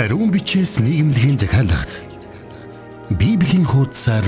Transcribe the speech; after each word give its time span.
Ариун 0.00 0.30
бичээс 0.32 0.80
нийгэмлэгийн 0.80 1.36
захиалгад 1.36 1.92
Библийн 3.20 3.68
хуудасаар 3.68 4.24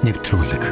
нэвтрүүлэг. 0.00 0.64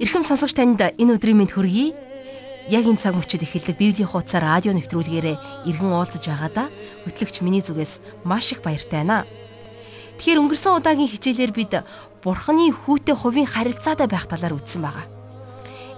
Ирхэм 0.00 0.24
сонсогч 0.24 0.56
танд 0.56 0.80
энэ 0.80 1.20
өдрийн 1.20 1.36
мэнд 1.36 1.52
хүргэе. 1.52 1.92
Яг 2.72 2.88
энэ 2.88 2.96
цаг 2.96 3.20
мөчид 3.20 3.44
эхэлдэг 3.44 3.76
Библийн 3.76 4.08
хуудасаар 4.08 4.64
радио 4.64 4.72
нэвтрүүлгээрээ 4.72 5.68
иргэн 5.68 5.92
уулзаж 5.92 6.24
байгаадаа 6.24 6.72
хөтлөгч 7.04 7.44
миний 7.44 7.60
зүгээс 7.60 8.24
маш 8.24 8.56
их 8.56 8.64
баяртай 8.64 9.04
байна. 9.04 9.28
Тэгэхээр 10.16 10.40
өнгөрсөн 10.40 10.80
удаагийн 10.80 11.04
хичээлээр 11.04 11.52
бид 11.52 11.84
Бурхны 12.24 12.72
хүүтэй 12.72 13.12
хувийн 13.12 13.44
харилцаатай 13.44 14.08
байх 14.08 14.24
талаар 14.24 14.56
үзсэн 14.56 14.80
байгаа. 14.80 15.04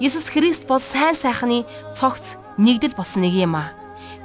Есүс 0.03 0.35
Христ 0.35 0.67
бол 0.67 0.83
сайн 0.83 1.15
сайхны 1.15 1.63
цогц 1.95 2.43
нэгдэл 2.59 2.99
болсон 2.99 3.23
нэг 3.23 3.39
юм 3.39 3.55
аа. 3.55 3.71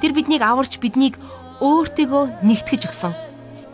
Тэр 0.02 0.18
биднийг 0.18 0.42
аварч 0.42 0.82
биднийг 0.82 1.22
өөртөөгөө 1.62 2.42
нэгтгэж 2.42 2.82
өгсөн 2.90 3.27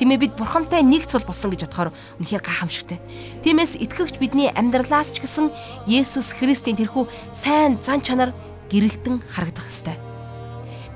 Тиймээ 0.04 0.20
бид 0.20 0.36
бурхантай 0.36 0.84
нэг 0.84 1.08
цул 1.08 1.24
болсон 1.24 1.56
гэж 1.56 1.64
бодохоор 1.64 1.96
үнэхээр 2.20 2.44
гайхамшигтай. 2.44 3.00
Тиймээс 3.40 3.80
итгэгч 3.80 4.20
бидний 4.20 4.52
амьдралаас 4.52 5.16
ч 5.16 5.24
гэсэн 5.24 5.48
Есүс 5.88 6.36
Христийн 6.36 6.76
тэрхүү 6.76 7.08
сайн 7.32 7.80
зан 7.80 8.04
чанар 8.04 8.36
гэрэлтэн 8.68 9.24
харагдах 9.32 9.64
ёстой. 9.64 9.96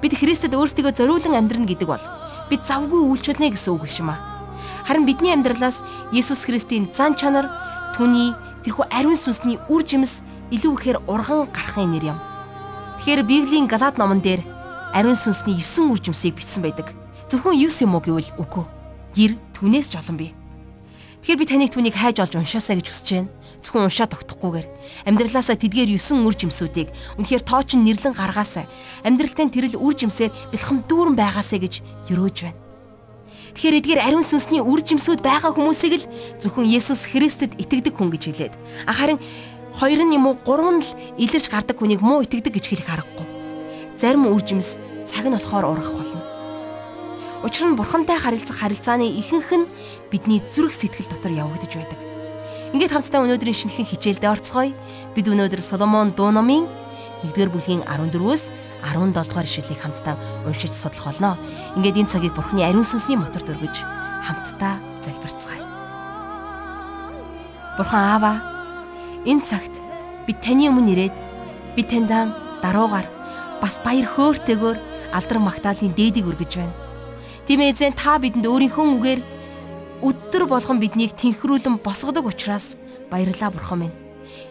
Бид 0.03 0.11
Христэд 0.11 0.59
өөрсдийгөө 0.59 0.91
зориулан 0.91 1.39
амьдрна 1.39 1.64
гэдэг 1.72 1.88
бол 1.88 2.03
бид 2.52 2.67
завгүй 2.67 2.99
үйлчлэнэ 3.08 3.55
гэсэн 3.55 3.80
үг 3.80 3.88
шим 3.88 4.11
аа. 4.11 4.19
Харин 4.83 5.08
бидний 5.08 5.31
амьдралаас 5.31 5.88
Есүс 6.11 6.44
Христийн 6.44 6.92
зан 6.92 7.16
чанар 7.16 7.47
түүний 7.95 8.36
тэрхүү 8.67 8.92
ариун 8.92 9.16
сүнсний 9.16 9.55
үр 9.71 9.88
жимс 9.88 10.19
илүү 10.52 10.75
ихээр 10.83 10.99
урган 11.08 11.47
гарахын 11.55 11.95
нэр 11.95 12.11
юм. 12.11 12.19
Тэгэхээр 12.99 13.23
Библийн 13.23 13.71
Галаад 13.71 13.95
номон 13.95 14.19
дээр 14.19 14.44
ариун 14.92 15.16
сүнсний 15.16 15.55
9 15.64 15.95
үр 15.95 15.99
жимсийг 16.03 16.36
бичсэн 16.36 16.59
байдаг. 16.59 16.92
Зөвхөн 17.31 17.55
9 17.55 17.88
юм 17.88 17.95
уу 17.95 18.03
гэвэл 18.03 18.36
үгүй 18.36 18.75
гэр 19.18 19.34
түнээс 19.58 19.90
жолон 19.90 20.22
бий. 20.22 20.32
Тэгэхээр 21.26 21.42
би 21.42 21.46
таныг 21.50 21.72
түүнийг 21.73 21.98
хайж 21.98 22.22
олж 22.22 22.38
уншаасаа 22.38 22.78
гэж 22.78 22.88
хүсэж 22.94 23.10
байна. 23.18 23.34
Зөвхөн 23.66 23.90
уншаад 23.90 24.14
тогтохгүйгээр 24.14 24.68
амьдралаасаа 25.10 25.58
тэдгээр 25.58 25.98
9 25.98 26.22
үр 26.22 26.36
жимсүүдийг 26.38 26.90
үнэхээр 27.18 27.42
тоочин 27.42 27.82
нэрлэн 27.82 28.14
гаргаасаа 28.14 28.70
амьдралтай 29.02 29.50
тэрэл 29.50 29.82
үр 29.82 29.98
жимсээр 29.98 30.32
бэлхэм 30.54 30.86
дүүрэн 30.86 31.18
байгаасаа 31.18 31.58
гэж 31.58 31.73
өрөөж 32.14 32.38
байна. 32.45 32.62
Тэгэхээр 33.58 33.78
эдгээр 33.82 34.02
ариун 34.06 34.22
сүнсний 34.22 34.62
үр 34.62 34.86
жимсүүд 34.86 35.26
байгаа 35.26 35.50
хүмүүсийг 35.58 35.98
л 35.98 36.10
зөвхөн 36.38 36.70
Есүс 36.70 37.10
Христэд 37.10 37.58
итгэдэг 37.58 37.98
хүн 37.98 38.14
гэж 38.14 38.23
хэлээд 38.30 38.54
харин 38.86 39.18
хоёр 39.73 40.02
нь 40.06 40.14
юм 40.14 40.30
уу 40.30 40.38
гурван 40.45 40.86
л 40.86 40.90
илэрч 41.18 41.50
гардаг 41.50 41.82
хүнийг 41.82 42.06
муу 42.06 42.22
итгэдэг 42.22 42.54
гэж 42.54 42.66
хэлэх 42.70 42.94
аргагүй. 42.94 43.26
Зарим 43.98 44.30
үр 44.30 44.45
жимс 44.45 44.78
цаг 45.10 45.26
нь 45.26 45.34
болохоор 45.34 45.73
ургах 45.73 45.90
болно. 45.98 46.17
Учир 47.47 47.71
нь 47.71 47.80
бурхантай 47.80 48.19
харилцах 48.19 48.59
харилцааны 48.59 49.08
ихэнх 49.08 49.55
нь 49.55 49.71
бидний 50.11 50.43
зүрх 50.43 50.75
сэтгэл 50.75 51.08
дотор 51.08 51.31
явагдаж 51.31 51.80
байдаг. 51.80 51.99
Ингээд 52.75 52.91
хамтдаа 52.91 53.23
өнөөдрийн 53.23 53.55
шинэхэн 53.55 53.87
хичээлдээ 53.87 54.35
орцгоё. 54.35 54.75
Бид 55.15 55.31
өнөөдөр 55.31 55.63
Соломон 55.63 56.11
дуу 56.11 56.35
номын 56.35 56.67
1-р 57.23 57.47
бүлгийн 57.47 57.87
14-өөс 57.87 58.52
17 58.83 59.15
дугаар 59.15 59.47
ишлэлийг 59.47 59.80
хамтдаа 59.80 60.19
уншиж 60.43 60.75
судлах 60.75 61.15
болно. 61.15 61.39
Ингээд 61.80 62.03
энэ 62.03 62.11
цагийг 62.11 62.35
Бурхны 62.35 62.67
ариун 62.67 62.83
сүнсний 62.83 63.15
мотор 63.15 63.39
дөргөж 63.47 63.79
хамтдаа 64.27 64.83
залбирцгаая. 64.99 65.64
Бурхан 67.79 68.03
Аава, 68.11 68.33
энэ 69.23 69.47
цагт 69.47 69.71
бид 70.27 70.43
таны 70.43 70.67
өмнө 70.67 70.91
ирээд 70.91 71.15
би 71.79 71.87
таньдаа 71.87 72.27
даруугаар 72.59 73.08
бас 73.64 73.79
баяр 73.79 74.03
хөөртэйгээр 74.03 75.15
алдар 75.15 75.39
магтаалын 75.39 75.95
дээдийг 75.95 76.27
өргөж 76.27 76.59
байна 76.59 76.86
Тийм 77.47 77.63
эзэн 77.63 77.95
та 77.95 78.19
бидэнд 78.19 78.43
өөрийнхөө 78.43 78.85
үгээр 78.99 79.21
өдөр 80.03 80.43
болгон 80.52 80.83
биднийг 80.83 81.15
тэнхрүүлэн 81.15 81.80
босгодог 81.80 82.27
учраас 82.27 82.75
баярлалаа 83.08 83.55
бурхан 83.55 83.87
минь. 83.87 83.95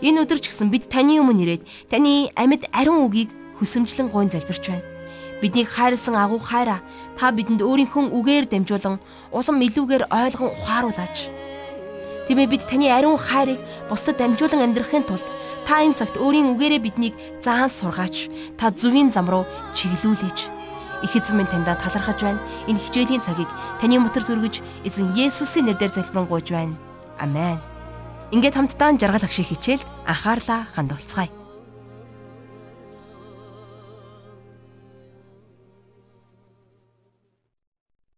Энэ 0.01 0.25
өдөр 0.25 0.41
ч 0.41 0.49
гэсэн 0.49 0.73
бид 0.73 0.89
таны 0.89 1.21
өмнө 1.21 1.45
ирээд 1.45 1.63
таны 1.93 2.33
амьд 2.33 2.65
ариун 2.73 3.05
үгийг 3.05 3.37
хөсөмжлөн 3.61 4.09
гойн 4.09 4.33
залбирч 4.33 4.73
байна. 4.73 4.89
Биднийг 5.45 5.69
хайрлсан 5.69 6.17
агуу 6.17 6.41
хайраа 6.41 6.81
та 7.21 7.37
бидэнд 7.37 7.61
өөрийнхөө 7.61 8.17
үгээр 8.17 8.49
дамжуулан 8.49 8.97
улам 9.29 9.57
илүүгээр 9.61 10.09
ойлгон 10.09 10.57
ухааруулаач. 10.57 11.29
Тиймээ 12.33 12.49
бид 12.49 12.65
таны 12.65 12.89
ариун 12.89 13.21
хайрыг 13.21 13.61
бусдад 13.93 14.17
дамжуулан 14.17 14.73
амьдрахын 14.73 15.05
тулд 15.05 15.29
та 15.69 15.85
энэ 15.85 16.01
цагт 16.01 16.17
өөрийн 16.17 16.49
үгээрээ 16.49 16.81
биднийг 16.81 17.13
заан 17.45 17.69
сургаач. 17.69 18.33
Та 18.57 18.73
зүвийн 18.73 19.13
зам 19.13 19.29
руу 19.29 19.45
чиглүүлээч 19.77 20.56
Их 21.03 21.17
эзэн 21.17 21.37
минь 21.37 21.51
таньдаа 21.51 21.77
талархаж 21.77 22.23
байна. 22.23 22.41
Энэ 22.71 22.81
хичээлийн 22.81 23.21
цагийг 23.21 23.51
таны 23.81 23.99
мотор 24.01 24.25
зүргэж 24.25 24.63
эзэн 24.85 25.13
Есүсийн 25.13 25.67
нэрээр 25.69 25.93
залбирanгуйж 25.93 26.49
байна. 26.53 26.79
Амен. 27.19 27.61
Ингээд 28.33 28.57
хамтдаа 28.57 28.97
жаргал 28.97 29.25
агшиг 29.25 29.47
хичээлд 29.47 29.87
анхаарлаа 30.07 30.67
хандуулцгаая. 30.75 31.31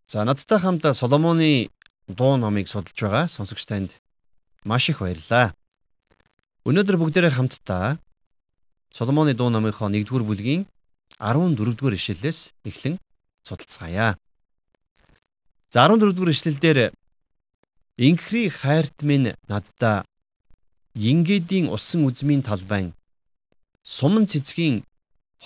За 0.08 0.24
надтай 0.24 0.58
хамт 0.58 0.84
Соломоны 0.96 1.68
дуу 2.08 2.36
номыг 2.40 2.68
судалж 2.68 2.96
байгаа 2.96 3.28
сонсогч 3.28 3.66
танд 3.68 3.90
маш 4.64 4.88
их 4.88 5.04
баярлалаа. 5.04 5.52
Өнөөдөр 6.64 6.96
бүгдээрээ 6.96 7.36
хамтдаа 7.36 8.00
Соломоны 8.88 9.34
дуу 9.36 9.52
номынхоо 9.52 9.92
1-р 9.92 10.24
бүлгийн 10.24 10.64
14 11.18 11.54
дугаар 11.76 11.94
ишлэлээс 11.94 12.54
эхлэн 12.64 12.96
судалцгаая. 13.42 14.18
За 15.70 15.86
14 15.86 16.14
дугаар 16.14 16.32
ишлэлдэр 16.32 16.92
Инхри 17.98 18.48
хайрт 18.48 19.02
минь 19.02 19.34
наддаа 19.48 20.06
Ингээдийн 20.94 21.66
усан 21.68 22.06
үзмийн 22.06 22.42
талбайн 22.42 22.94
суман 23.82 24.26
цэцгийн 24.26 24.84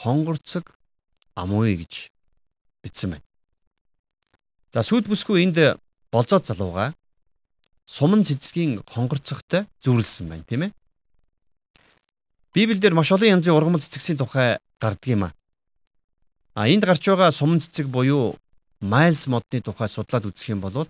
хонгорцог 0.01 0.65
амууя 1.35 1.77
гэж 1.77 2.13
бичсэн 2.83 3.11
байна. 3.17 3.25
За 4.73 4.81
сүйд 4.81 5.09
бүсгүй 5.09 5.45
энд 5.45 5.59
болзоод 6.13 6.45
залууга 6.49 6.93
суман 7.85 8.25
цэцгийн 8.25 8.81
хонгорцогтой 8.85 9.69
зүйрлсэн 9.85 10.29
байна 10.29 10.45
тийм 10.49 10.63
ээ. 10.69 10.73
Библиэлд 12.55 12.97
маш 12.97 13.13
олон 13.13 13.41
янзын 13.41 13.57
ургамал 13.57 13.81
цэцгийн 13.81 14.21
тухай 14.21 14.61
гардаг 14.81 15.09
юм 15.09 15.25
а. 15.25 15.35
А 16.55 16.69
энд 16.69 16.85
гарч 16.85 17.09
байгаа 17.09 17.33
суман 17.33 17.61
цэцэг 17.61 17.89
буюу 17.89 18.37
Miles 18.83 19.25
модны 19.31 19.63
тухай 19.65 19.89
судлаад 19.89 20.29
үзэх 20.29 20.53
юм 20.53 20.61
бол 20.61 20.85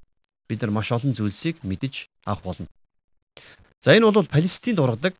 бид 0.48 0.60
нар 0.60 0.72
маш 0.74 0.90
олон 0.90 1.14
зүйлсийг 1.14 1.62
мэдэж 1.62 2.10
авах 2.26 2.42
болно. 2.42 2.66
За 3.78 3.94
энэ 3.94 4.10
бол 4.10 4.26
Палестинд 4.26 4.82
ургадаг 4.82 5.14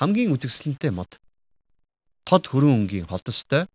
хамгийн 0.00 0.32
үзэсгэлэнтэй 0.32 0.92
мод. 0.96 1.20
Тод 2.24 2.46
хөрөн 2.48 2.88
өнгийн 2.88 3.04
холдостой, 3.04 3.68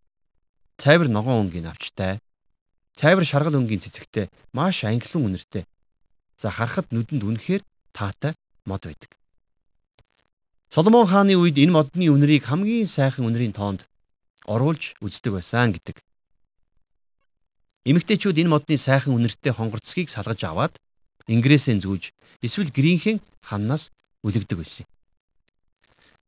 цайвар 0.77 1.07
ногоон 1.07 1.47
өнгийн 1.47 1.69
авчтай, 1.69 2.17
цайвар 2.97 3.25
шаргал 3.25 3.61
өнгийн 3.61 3.83
цэцэгтэй, 3.85 4.29
маш 4.53 4.83
ангилан 4.83 5.37
үнэртэй. 5.37 5.65
За 6.37 6.49
харахад 6.49 6.89
нүдэнд 6.89 7.23
үнэхээр 7.23 7.61
таатай 7.93 8.33
мод 8.65 8.89
байдаг. 8.89 9.11
Соломон 10.73 11.05
хааны 11.05 11.37
үед 11.37 11.61
энэ 11.61 11.71
модны 11.71 12.09
үнэрийг 12.09 12.49
хамгийн 12.49 12.89
сайхан 12.89 13.27
үнэрийн 13.27 13.53
тоонд 13.53 13.85
оруулж 14.51 14.99
үздэг 14.99 15.31
байсан 15.39 15.71
гэдэг. 15.71 15.97
Эмэгтэйчүүд 17.87 18.41
энэ 18.43 18.51
модны 18.51 18.77
сайхан 18.77 19.15
үнэртэй 19.15 19.55
хонгорцгийг 19.55 20.11
салгаж 20.11 20.41
аваад 20.45 20.73
ингрээсээ 21.25 21.81
зүүж 21.81 22.03
эсвэл 22.45 22.69
гринхэн 22.69 23.17
ханнаас 23.41 23.89
үлэгдэг 24.21 24.57
байсан. 24.59 24.85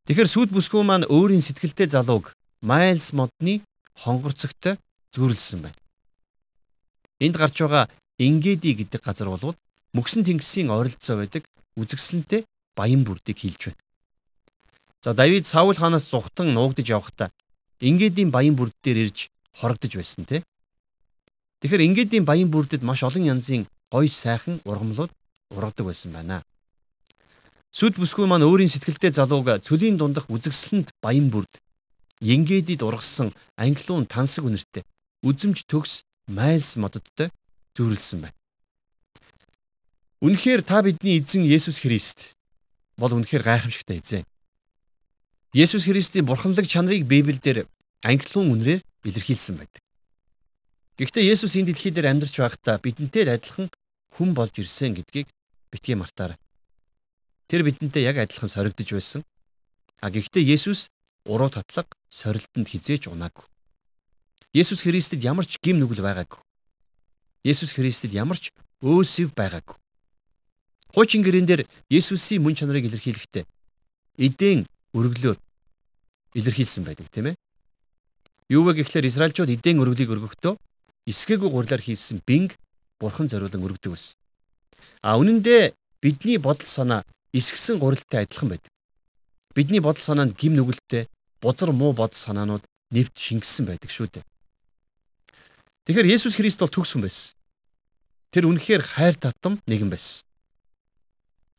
Тэгэхээр 0.10 0.30
сүд 0.32 0.50
бүсгүй 0.56 0.84
маань 0.84 1.08
өөрийн 1.08 1.46
сэтгэлтэй 1.46 1.88
залууг 1.94 2.34
Майлс 2.64 3.14
модны 3.14 3.62
хонгорцогтой 4.02 4.80
зүйрлсэн 5.14 5.62
байна. 5.68 5.80
Энд 7.22 7.36
гарч 7.38 7.56
байгаа 7.62 7.86
Ингээди 8.18 8.74
гэдэг 8.78 9.02
газар 9.04 9.30
болвол 9.30 9.58
мөксөн 9.94 10.26
тэнгисийн 10.26 10.74
ойролцоо 10.74 11.22
байдаг 11.22 11.44
үзэсгэлэнтэй 11.78 12.46
баян 12.76 13.04
бүрдийг 13.06 13.38
хилж 13.40 13.62
байна. 13.70 13.82
За 15.04 15.14
Давид 15.14 15.46
Саул 15.48 15.78
хаанаас 15.78 16.10
зүхтан 16.10 16.54
нуугдж 16.54 16.88
явхдаа 16.90 17.30
ингээдийн 17.80 18.30
баян 18.30 18.56
бүрд 18.56 18.76
дээр 18.84 19.10
ирж 19.10 19.30
хорогдож 19.56 19.94
байсан 19.96 20.26
те. 20.26 20.44
Тэгэхээр 21.62 21.86
ингээдийн 21.88 22.26
баян 22.26 22.52
бүрдэд 22.52 22.84
маш 22.84 23.02
олон 23.08 23.24
янзын 23.24 23.66
гоё 23.90 24.10
сайхан 24.10 24.60
ургамлууд 24.68 25.12
ургадаг 25.56 25.86
байсан 25.88 26.12
байна. 26.12 26.44
Сүд 27.74 27.98
бүсгүй 27.98 28.28
маань 28.30 28.46
өөрийн 28.46 28.70
сэтгэлдээ 28.70 29.18
залууг 29.18 29.66
цөлийн 29.66 29.98
дундах 29.98 30.30
үзэгсэлэнд 30.30 30.94
баян 31.02 31.34
бүрд 31.34 31.64
Ингээдид 32.24 32.80
ургасан 32.88 33.36
англиун 33.60 34.08
тансаг 34.08 34.48
үнэртэй 34.48 34.88
үзэмж 35.28 35.68
төгс 35.68 36.08
майлс 36.32 36.80
мододтой 36.80 37.28
зүйрлсэн 37.76 38.24
байна. 38.24 38.40
Үнэхээр 40.24 40.64
та 40.64 40.80
бидний 40.80 41.20
эзэн 41.20 41.44
Есүс 41.44 41.84
Христ 41.84 42.32
бол 42.96 43.12
үнэхээр 43.12 43.44
гайхамшигтай 43.44 44.00
эзэн. 44.00 44.24
Есүс 45.54 45.86
Христийн 45.86 46.26
бурханлаг 46.26 46.66
чанарыг 46.66 47.06
Библиэлд 47.06 47.70
англиун 48.02 48.58
үнрээр 48.58 48.82
илэрхийлсэн 49.06 49.62
байдаг. 49.62 49.82
Гэхдээ 50.98 51.30
Есүс 51.30 51.54
энэ 51.54 51.70
дэлхий 51.70 51.94
дээр 51.94 52.10
амьдарч 52.10 52.42
байхдаа 52.42 52.82
бидэнтэй 52.82 53.30
адилхан 53.30 53.70
хүн 54.18 54.34
болж 54.34 54.58
ирсэн 54.58 54.98
гэдгийг 54.98 55.30
битгий 55.70 55.94
мартаарай. 55.94 56.42
Тэр 57.46 57.62
бидэнтэй 57.70 58.02
яг 58.02 58.18
адилхан 58.18 58.50
соригдож 58.50 58.90
байсан. 58.98 59.22
А 60.02 60.10
гэхдээ 60.10 60.42
Есүс 60.42 60.90
уруу 61.30 61.54
татлаг 61.54 61.86
сорилтонд 62.10 62.74
хизээж 62.74 63.14
унаагүй. 63.14 63.46
Есүс 64.58 64.82
Христэд 64.82 65.22
ямар 65.22 65.46
ч 65.46 65.62
гим 65.62 65.78
нүгэл 65.78 66.02
байгаагүй. 66.02 66.42
Есүс 67.46 67.78
Христэд 67.78 68.10
ямар 68.10 68.42
ч 68.42 68.50
өөсөв 68.82 69.38
байгаагүй. 69.38 69.78
Хуучин 70.98 71.22
гэрэн 71.22 71.46
дээр 71.46 71.62
Есүсийн 71.94 72.42
мөн 72.42 72.58
чанарыг 72.58 72.90
илэрхийлэхдээ 72.90 73.46
эдэн 74.18 74.66
өргөлөөр 74.94 75.38
илэрхийлсэн 76.34 76.84
байдаг 76.84 77.08
тийм 77.12 77.34
ээ. 77.34 77.36
Юу 78.50 78.64
вэ 78.66 78.82
гэхлээр 78.82 79.10
Израильчууд 79.10 79.50
эдэн 79.50 79.82
өргөлийг 79.82 80.10
өргөхдөө 80.14 80.54
эсгээгүй 81.08 81.50
гурлаар 81.50 81.82
хийсэн 81.82 82.22
бинг 82.26 82.58
бурхан 83.00 83.30
зориулан 83.30 83.64
өргөдөг 83.64 83.92
байсан. 83.94 84.18
А 85.02 85.18
үнэн 85.18 85.42
дээр 85.42 85.74
бидний 86.02 86.38
бодол 86.38 86.68
санаа 86.68 87.02
эсгсэн 87.34 87.80
гурилтай 87.80 88.24
адилхан 88.24 88.50
байдаг. 88.50 88.72
Бидний 89.56 89.80
бодол 89.80 90.02
санаанд 90.02 90.38
гим 90.38 90.56
нүгэлтэй 90.56 91.08
бузар 91.42 91.72
муу 91.72 91.94
бодол 91.94 92.18
санаанууд 92.18 92.64
нэвт 92.92 93.16
шингэсэн 93.18 93.66
байдаг 93.66 93.90
шүү 93.90 94.08
дээ. 94.12 94.26
Тэгэхээр 95.86 96.12
Есүс 96.16 96.36
Христ 96.36 96.60
бол 96.60 96.72
төгс 96.72 96.96
хүн 96.96 97.04
байсан. 97.04 97.36
Тэр 98.32 98.48
үнэхээр 98.48 98.82
хайр 98.82 99.16
татам 99.20 99.60
нэгэн 99.68 99.90
байсан. 99.92 100.24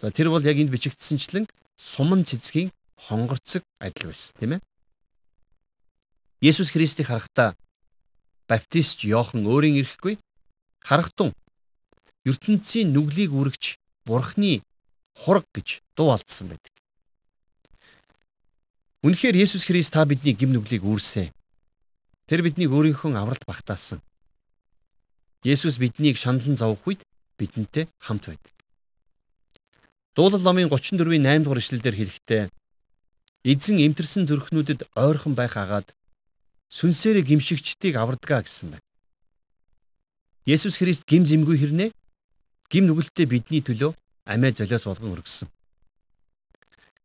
За 0.01 0.11
тэр 0.11 0.33
бол 0.33 0.43
яг 0.43 0.57
энд 0.57 0.73
бичигдсэнчлэн 0.73 1.47
суман 1.77 2.25
цэцгийн 2.25 2.73
хонгорцог 3.09 3.63
адил 3.81 4.11
байсан, 4.11 4.33
тийм 4.41 4.53
ээ. 4.57 4.61
Есүс 6.41 6.71
Христийг 6.73 7.09
харахтаа 7.09 7.57
баптист 8.49 9.05
Йохан 9.05 9.47
өөрийн 9.49 9.81
ирэхгүй 9.81 10.21
харахтун 10.85 11.33
ертөнцийн 12.25 12.93
нүглийг 12.93 13.33
үргэж 13.33 13.77
бурхны 14.05 14.61
хураг 15.17 15.45
гэж 15.53 15.81
дуу 15.97 16.13
алдсан 16.13 16.53
байдаг. 16.53 16.73
Үнэхээр 19.05 19.37
Есүс 19.37 19.65
Христ 19.69 19.93
та 19.93 20.05
бидний 20.05 20.33
гим 20.33 20.53
нүглийг 20.53 20.85
үүрсэн. 20.85 21.29
Тэр 22.25 22.41
биднийг 22.41 22.73
өөрийнхөө 22.73 23.13
авралт 23.17 23.45
багтаасан. 23.45 24.01
Есүс 25.45 25.77
биднийг 25.77 26.17
шаналн 26.17 26.57
зовх 26.57 26.81
үед 26.89 27.05
бидэнтэй 27.37 27.85
хамт 28.01 28.33
байдаг. 28.33 28.53
Дуулал 30.17 30.41
номын 30.41 30.73
34-ийн 30.73 31.21
8 31.21 31.45
дугаар 31.45 31.61
ишлэлдэр 31.61 31.97
хэлэхдээ 32.01 32.43
эзэн 33.45 33.77
эмтэрсэн 33.85 34.25
зүрхнүүдэд 34.25 34.89
ойрхон 34.97 35.37
байх 35.37 35.55
агаад 35.61 35.93
сүнсээрээ 36.73 37.29
гимшигчдийг 37.29 37.95
авардгаа 38.01 38.41
гэсэн 38.41 38.73
байна. 38.73 38.89
Есүс 40.49 40.81
Христ 40.81 41.05
гим 41.05 41.29
зэмгүй 41.29 41.57
хэрнээ 41.61 41.91
гим 42.73 42.85
нүгэлтэд 42.89 43.29
бидний 43.29 43.61
төлөө 43.61 43.93
амиа 44.25 44.53
золиос 44.57 44.89
болгон 44.89 45.13
өргөссөн. 45.21 45.49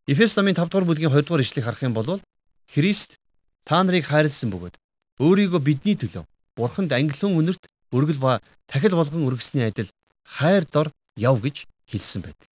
Эфес 0.07 0.33
намын 0.39 0.55
5 0.55 0.71
дугаар 0.71 0.87
бүлгийн 0.87 1.11
20 1.11 1.27
дугаар 1.27 1.43
ишлэгийг 1.43 1.67
харах 1.67 1.83
юм 1.83 1.93
бол 1.93 2.23
Христ 2.71 3.19
та 3.67 3.83
нарыг 3.83 4.07
хайрлсан 4.07 4.49
бөгөөд 4.49 4.75
өөрийгөө 5.19 5.59
бидний 5.59 5.99
төлөө 5.99 6.23
Бурханд 6.55 6.91
ангилан 6.95 7.35
үнэрт 7.35 7.63
өргөл 7.91 8.19
ба 8.23 8.39
тахил 8.71 8.95
болгон 8.95 9.27
өргөсний 9.27 9.67
адил 9.67 9.91
хайр 10.23 10.63
дор 10.65 10.87
яв 11.19 11.39
гэж 11.43 11.67
хэлсэн 11.91 12.23
байдаг. 12.23 12.47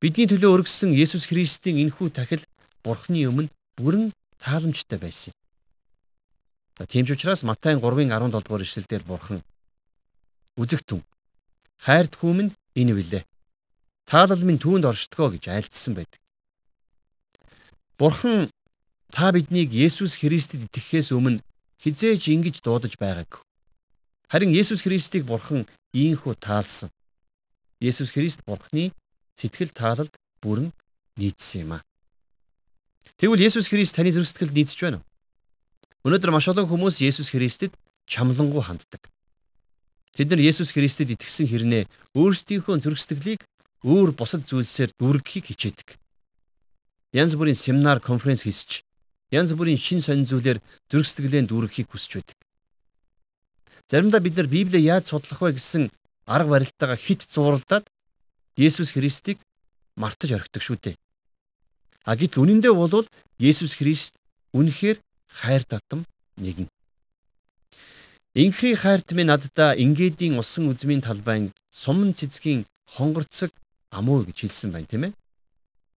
Бидний 0.00 0.26
төлөө 0.28 0.60
өргөссөн 0.60 0.96
Есүс 0.96 1.28
Христийн 1.28 1.80
энхүү 1.84 2.08
тахил 2.14 2.42
Бурхны 2.84 3.26
өмнө 3.28 3.50
бүрэн 3.76 4.12
тааламжтай 4.40 4.98
байсан. 4.98 5.32
За 6.78 6.86
тийм 6.86 7.04
ч 7.06 7.12
учраас 7.12 7.42
Матай 7.44 7.76
3-ын 7.76 8.08
17 8.08 8.32
дугаар 8.32 8.64
ишлэлдэр 8.64 9.04
бурхан 9.04 9.40
үзэгтэн 10.56 11.00
хайрт 11.84 12.14
хүмүн 12.16 12.48
энэ 12.80 12.92
билээ. 12.96 13.24
Таалал 14.08 14.42
минь 14.44 14.62
түүнд 14.62 14.88
оршдгоо 14.88 15.28
гэж 15.36 15.52
айлдсан 15.52 15.92
байдаг. 15.94 16.20
Бурхан 18.00 18.48
та 19.12 19.28
биднийг 19.32 19.76
Есүс 19.76 20.16
Христэд 20.16 20.64
итгэхээс 20.66 21.12
өмнө 21.12 21.44
хизээж 21.84 22.32
ингэж 22.32 22.56
дуудаж 22.64 22.96
байгаагүй. 22.96 23.44
Харин 24.30 24.56
Есүс 24.56 24.80
Христийг 24.86 25.28
Бурхан 25.28 25.68
ийхүү 25.92 26.34
таалсан. 26.38 26.88
Есүс 27.80 28.12
Христ 28.12 28.44
Бурханы 28.46 28.92
сэтгэл 29.36 29.72
таалалд 29.72 30.14
бүрэн 30.40 30.70
нийцсэн 31.16 31.60
юм 31.64 31.72
а. 31.76 31.84
Тэгвэл 33.20 33.44
Есүс 33.44 33.68
Христ 33.68 33.96
таны 33.96 34.12
зүрх 34.12 34.28
сэтгэлд 34.28 34.56
нийцж 34.56 34.80
байна 34.80 34.98
уу? 35.00 35.06
Өнөөдөр 36.08 36.32
маш 36.32 36.48
олон 36.48 36.68
хүмүүс 36.68 37.04
Есүс 37.04 37.32
Христэд 37.32 37.76
чамлангуй 38.08 38.64
ханддаг. 38.64 39.04
Тэд 40.16 40.32
нар 40.32 40.40
Есүс 40.40 40.72
Христэд 40.72 41.12
итгэсэн 41.14 41.46
хэрнээ 41.46 41.84
өөрсдийнхөө 42.16 42.76
зүрх 42.80 43.00
сэтгэлийг 43.00 43.40
өөр 43.84 44.16
бусад 44.16 44.48
зүйлсээр 44.48 44.96
дүүргэхийг 44.96 45.52
хичээдэг. 45.52 46.00
Янз 47.12 47.36
бүрийн 47.36 47.58
семинар, 47.58 48.00
конференц 48.00 48.44
хийсч, 48.48 48.82
янз 49.30 49.52
бүрийн 49.52 49.78
шин 49.78 50.00
сонин 50.00 50.24
зүйлээр 50.24 50.58
зүрх 50.88 51.06
сэтгэлээ 51.06 51.48
дүүргэхийг 51.48 51.88
хүсэж 51.92 52.12
байдаг. 52.20 52.38
Заримдаа 53.90 54.20
бид 54.20 54.36
нар 54.36 54.46
Библийг 54.46 54.84
яаж 54.86 55.10
судлах 55.10 55.40
вэ 55.42 55.58
гэсэн 55.58 55.90
арга 56.26 56.50
барилтайгаа 56.54 56.96
хит 56.96 57.26
зууралдаад 57.26 57.90
Есүс 58.56 58.94
Христийг 58.94 59.38
мартаж 59.96 60.30
орхидог 60.32 60.62
шүү 60.62 60.78
дээ. 60.78 60.96
А 62.04 62.16
гэтэл 62.16 62.42
үнэн 62.42 62.60
дээр 62.60 62.74
бол 62.74 63.06
Есүс 63.38 63.76
Христ 63.76 64.16
үнэхээр 64.52 64.98
хайр 65.28 65.62
татам 65.64 66.04
нэгэн. 66.36 66.68
Инхри 68.34 68.74
хайрт 68.74 69.12
минь 69.12 69.28
наддаа 69.28 69.74
ингээдийн 69.74 70.38
усан 70.38 70.70
үзмийн 70.70 71.02
талбайн 71.02 71.52
суман 71.68 72.14
цэцгийн 72.14 72.64
хонгорцог 72.86 73.50
амуу 73.90 74.24
гэж 74.24 74.46
хэлсэн 74.46 74.70
байна 74.72 74.86
тийм 74.86 75.04
ээ. 75.10 75.12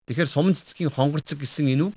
Тэгэхээр 0.06 0.30
суман 0.32 0.54
цэцгийн 0.56 0.90
хонгорцог 0.90 1.38
гэсэн 1.38 1.70
энэ 1.70 1.84
үг 1.92 1.96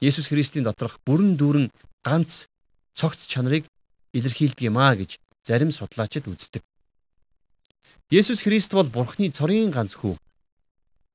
Есүс 0.00 0.30
Христийн 0.30 0.64
доторх 0.64 0.98
бүрэн 1.06 1.36
дүүрэн 1.36 1.66
ганц 2.02 2.46
цогц 2.94 3.26
чанарыг 3.26 3.64
илэрхийлдэг 4.14 4.70
юм 4.70 4.78
аа 4.78 4.94
гэж 4.94 5.18
зарим 5.42 5.70
судлаачид 5.70 6.30
үздэг. 6.30 6.62
Есүс 8.10 8.42
Христ 8.42 8.72
бол 8.72 8.86
Бурхны 8.86 9.30
цорын 9.30 9.70
ганц 9.70 9.98
хүү. 9.98 10.14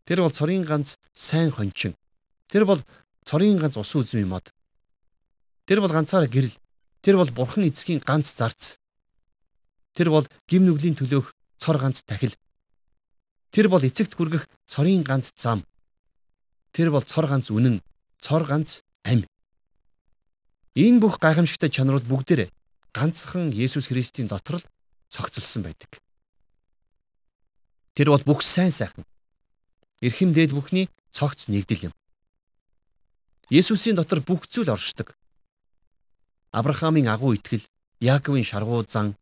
Тэр 0.09 0.25
бол 0.25 0.33
цорын 0.33 0.65
ганц 0.65 0.97
сайн 1.13 1.51
хончин. 1.53 1.93
Тэр 2.49 2.65
бол 2.65 2.81
цорын 3.29 3.61
ганц 3.61 3.77
ус 3.77 3.93
үзмийн 3.93 4.25
мод. 4.25 4.49
Тэр 5.69 5.85
бол 5.85 5.93
ганцаараа 5.93 6.25
гэрэл. 6.25 6.57
Тэр 7.05 7.21
бол 7.21 7.29
Бурхан 7.29 7.69
эцгийн 7.69 8.01
ганц 8.01 8.33
зарц. 8.33 8.81
Тэр 9.93 10.09
бол 10.09 10.25
гим 10.49 10.65
нүглийн 10.65 10.97
төлөөх 10.97 11.29
цор 11.61 11.77
ганц 11.77 12.01
тахил. 12.01 12.33
Тэр 13.53 13.69
бол 13.69 13.85
эцэгт 13.85 14.17
хүргэх 14.17 14.49
цорын 14.65 15.05
ганц 15.05 15.29
зам. 15.37 15.61
Тэр 16.73 16.89
бол 16.89 17.05
цор 17.05 17.29
ганц 17.29 17.53
үнэн, 17.53 17.77
цор 18.17 18.49
ганц 18.49 18.81
ам. 19.05 19.29
Энэ 20.73 21.01
бүх 21.05 21.21
гайхамшигтай 21.21 21.69
чанарууд 21.69 22.09
бүгдээрээ 22.09 22.49
ганцхан 22.97 23.53
Есүс 23.53 23.93
Христийн 23.93 24.25
дотор 24.25 24.57
л 24.57 24.65
цогцолсон 25.13 25.69
байдаг. 25.69 26.01
Тэр 27.93 28.09
бол 28.09 28.25
бүх 28.25 28.41
сайн 28.41 28.73
сайхан. 28.73 29.05
Эрхэм 30.01 30.31
дээд 30.33 30.55
бүхний 30.55 30.87
цогц 31.11 31.51
нэгдэл 31.51 31.91
юм. 31.91 31.93
Есүсийн 33.49 33.99
дотор 33.99 34.23
бүх 34.23 34.47
зүйл 34.47 34.71
оршдог. 34.71 35.17
Авраамийн 36.55 37.11
агуу 37.11 37.35
итгэл, 37.35 37.65
Яаковын 37.99 38.47
шаргуу 38.47 38.85
зан, 38.87 39.17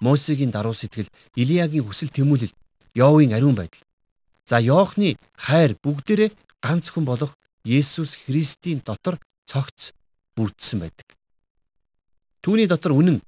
Мосегийн 0.00 0.50
даруй 0.50 0.74
сэтгэл, 0.74 1.12
Илиягийн 1.36 1.84
хүсэл 1.84 2.10
тэмүүлэл, 2.10 2.56
Йовын 2.94 3.34
ариун 3.36 3.54
байдал. 3.54 3.84
За 4.48 4.58
Йоохны 4.58 5.20
хайр 5.36 5.76
бүгдээрээ 5.84 6.30
ганц 6.64 6.90
хүн 6.90 7.04
болох 7.04 7.36
Есүс 7.64 8.16
Христийн 8.24 8.80
дотор 8.80 9.20
цогц 9.46 9.92
бүрдсэн 10.34 10.80
байдаг. 10.80 11.06
Түүний 12.42 12.66
дотор 12.66 12.96
үнэн, 12.96 13.22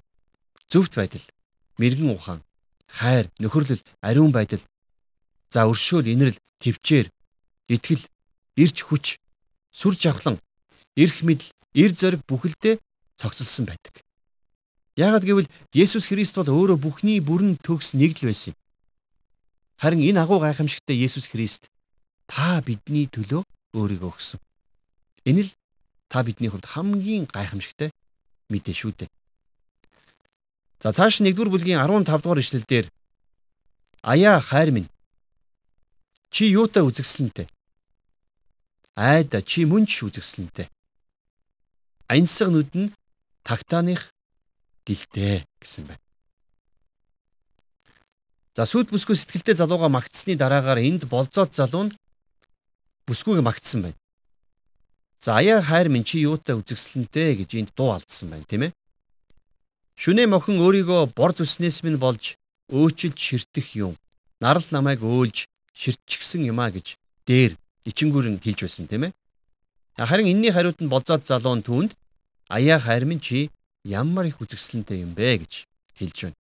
зөвхт 0.67 0.97
байдал, 0.99 1.23
мэрэгэн 1.79 2.11
ухаан, 2.11 2.41
хайр, 2.89 3.31
нөхөрлөл, 3.39 3.83
ариун 4.03 4.33
байдал, 4.33 4.63
за 5.55 5.71
өршөөл, 5.71 6.11
инэрл, 6.11 6.35
төвчээр, 6.59 7.07
итгэл, 7.71 8.03
ирч 8.59 8.83
хүч, 8.83 9.23
сүр 9.71 9.95
жавхлан, 9.95 10.43
эрх 10.99 11.23
мэдэл, 11.23 11.55
эр 11.79 11.95
зориг 11.95 12.27
бүхэлдээ 12.27 12.83
цогцолсон 13.15 13.71
байдаг. 13.71 14.03
Яагад 14.99 15.23
гэвэл 15.23 15.51
Есүс 15.71 16.11
Христ 16.11 16.35
бол 16.39 16.51
өөрөө 16.51 16.79
бүхний 16.83 17.19
бүрэн 17.23 17.59
төгс 17.63 17.95
нэг 17.95 18.19
л 18.19 18.31
байсан 18.31 18.55
юм. 18.55 18.59
Харин 19.79 20.03
энэ 20.03 20.23
агуу 20.23 20.39
гайхамшигтай 20.43 20.99
Есүс 20.99 21.31
Христ 21.31 21.71
та 22.31 22.63
бидний 22.63 23.11
төлөө 23.11 23.43
өөрийгөө 23.75 24.11
өгсөн. 24.11 24.39
Энэ 25.27 25.47
л 25.47 25.51
та 26.07 26.23
бидний 26.23 26.51
хувьд 26.51 26.67
хамгийн 26.67 27.27
гайхамшигтай 27.27 27.91
мэдээ 28.51 28.75
шүү 28.75 28.93
дээ. 29.03 29.11
За 30.79 30.95
цааш 30.95 31.19
1-р 31.19 31.51
бүлгийн 31.51 31.83
15 31.83 32.23
дугаар 32.23 32.39
ишлэлдэр 32.39 32.87
Аяа 34.05 34.39
хайр 34.39 34.71
минь 34.71 34.94
чи 36.35 36.51
юутай 36.51 36.83
үзэгсэлэнтэй? 36.83 37.47
Айда 38.99 39.39
чи 39.39 39.63
мөн 39.71 39.87
ч 39.87 40.03
үзэгсэлэнтэй. 40.03 40.67
Аянсаг 42.11 42.51
нүд 42.51 42.75
нь 42.75 42.91
тагтааных 43.47 44.11
гэлтэй 44.83 45.47
гэсэн 45.63 45.87
байна. 45.87 46.03
За 48.59 48.67
сүд 48.67 48.91
бүсгүй 48.91 49.15
сэтгэлдээ 49.15 49.63
залууга 49.63 49.87
магтсны 49.87 50.35
дараагаар 50.35 50.83
энд 50.83 51.07
болзоод 51.07 51.55
залуу 51.55 51.87
нь 51.87 51.95
бүсгүйг 53.07 53.39
магтсан 53.39 53.87
байна. 53.87 53.99
За 55.23 55.39
аяа 55.39 55.63
хайр 55.63 55.87
минь 55.87 56.03
чи 56.03 56.19
юутай 56.19 56.59
үзэгсэлэнтэй 56.59 57.47
гэж 57.47 57.51
энд 57.63 57.71
дуу 57.79 57.95
алдсан 57.95 58.35
байна 58.35 58.47
тийм 58.51 58.67
ээ. 58.67 58.77
Шүнээ 60.03 60.27
мохон 60.27 60.59
өөрийгөө 60.59 61.15
бор 61.15 61.31
зүснээс 61.31 61.87
минь 61.87 62.03
болж 62.03 62.35
өөчилж 62.75 63.19
ширтэх 63.23 63.79
юм. 63.79 63.95
Нарал 64.43 64.67
намайг 64.75 64.99
өөлж 64.99 65.47
ширтчихсэн 65.75 66.47
юмаа 66.47 66.71
гэж 66.71 66.97
дээр 67.27 67.53
ичингүүрэн 67.85 68.39
хэлж 68.41 68.61
байсан 68.65 68.87
тийм 68.87 69.11
ээ. 69.11 69.13
Харин 69.99 70.31
энэний 70.31 70.55
хариуд 70.55 70.79
нь 70.81 70.89
болзоод 70.91 71.27
залуун 71.27 71.63
түүнд 71.67 71.93
аяа 72.49 72.79
хайр 72.79 73.05
минь 73.05 73.21
чи 73.21 73.51
ямар 73.85 74.27
их 74.31 74.41
үзэсгэлэнтэй 74.41 75.03
юм 75.05 75.13
бэ 75.15 75.45
гэж 75.45 75.53
хэлж 75.99 76.19
байна. 76.25 76.39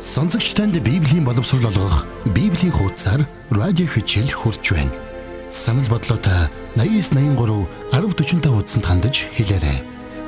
Сонсогч 0.00 0.52
танд 0.54 0.76
Библийн 0.84 1.24
боловсрол 1.24 1.66
олгох 1.66 2.04
Библийн 2.36 2.72
хуудасар 2.72 3.26
радио 3.50 3.86
хичээл 3.86 4.32
хурж 4.32 4.72
байна. 4.72 4.92
Санал 5.50 5.86
бодлоотой 5.88 6.50
8983 6.76 7.68
1045 7.92 8.52
хуудсанд 8.52 8.84
хандаж 8.86 9.26
хэлээрэй. 9.32 9.80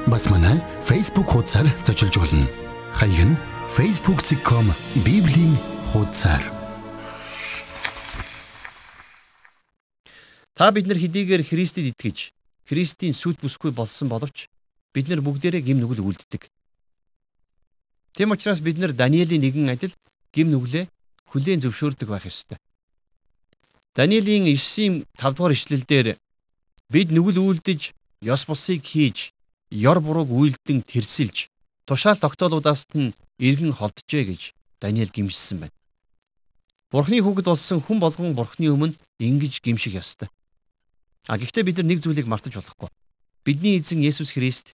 Бас 0.06 0.30
манай 0.30 0.62
Facebook 0.80 1.28
хуудасар 1.28 1.66
зочилж 1.84 2.16
болно. 2.16 2.46
Хаяг 2.94 3.26
нь 3.26 3.36
facebook.com 3.76 4.64
библийн 5.04 5.52
хуудасар. 5.92 6.42
Та 10.54 10.72
бид 10.72 10.86
нар 10.86 10.96
хэдийгээр 10.96 11.44
Христэд 11.44 11.92
итгэж 11.92 12.32
Христийн 12.64 13.12
сүт 13.12 13.36
бүсгүй 13.44 13.76
болсон 13.76 14.08
боловч 14.08 14.48
бид 14.96 15.12
нар 15.12 15.20
бүгдээрээ 15.20 15.60
гим 15.60 15.84
нүгэл 15.84 16.08
үлддэг. 16.08 16.48
Тэм 18.16 18.32
учраас 18.32 18.64
бид 18.64 18.80
нар 18.80 18.96
Даниэлийн 18.96 19.44
нэгэн 19.44 19.68
адил 19.68 19.92
гим 20.32 20.48
нүглээ 20.56 20.88
хүлээн 21.36 21.60
зөвшөөрдөг 21.60 22.08
байх 22.08 22.24
ёстой. 22.24 22.56
Даниэлийн 23.92 24.48
9-ийн 24.56 25.04
5 25.20 25.36
дугаар 25.36 25.52
ишлэлдэр 25.52 26.16
бид 26.88 27.12
нүгэл 27.12 27.44
үлдэж 27.44 27.92
ёс 28.24 28.42
бусыг 28.48 28.80
хийж 28.88 29.36
ёр 29.68 30.00
бурууг 30.00 30.32
үйлдэн 30.32 30.80
тэрсэлж 30.80 31.52
тушаал 31.86 32.18
тогтоолуудаас 32.18 32.90
нь 32.94 33.14
иргэн 33.38 33.72
холджээ 33.72 34.24
гэж 34.30 34.42
Даниэл 34.82 35.14
гимшсэн 35.14 35.58
байна. 35.62 35.76
Бурхны 36.90 37.22
хүүхэд 37.22 37.46
болсон 37.48 37.80
хүн 37.80 37.98
болгон 38.02 38.34
Бурхны 38.34 38.68
өмнө 38.74 38.94
ингэж 39.18 39.62
гимших 39.64 39.94
ёстой. 39.96 40.28
А 41.26 41.38
гэхдээ 41.38 41.64
бид 41.64 41.76
нар 41.78 41.88
нэг 41.90 42.02
зүйлийг 42.02 42.26
мартаж 42.28 42.58
болохгүй. 42.58 42.90
Бидний 43.46 43.78
эзэн 43.78 44.02
Есүс 44.02 44.34
Христ 44.34 44.74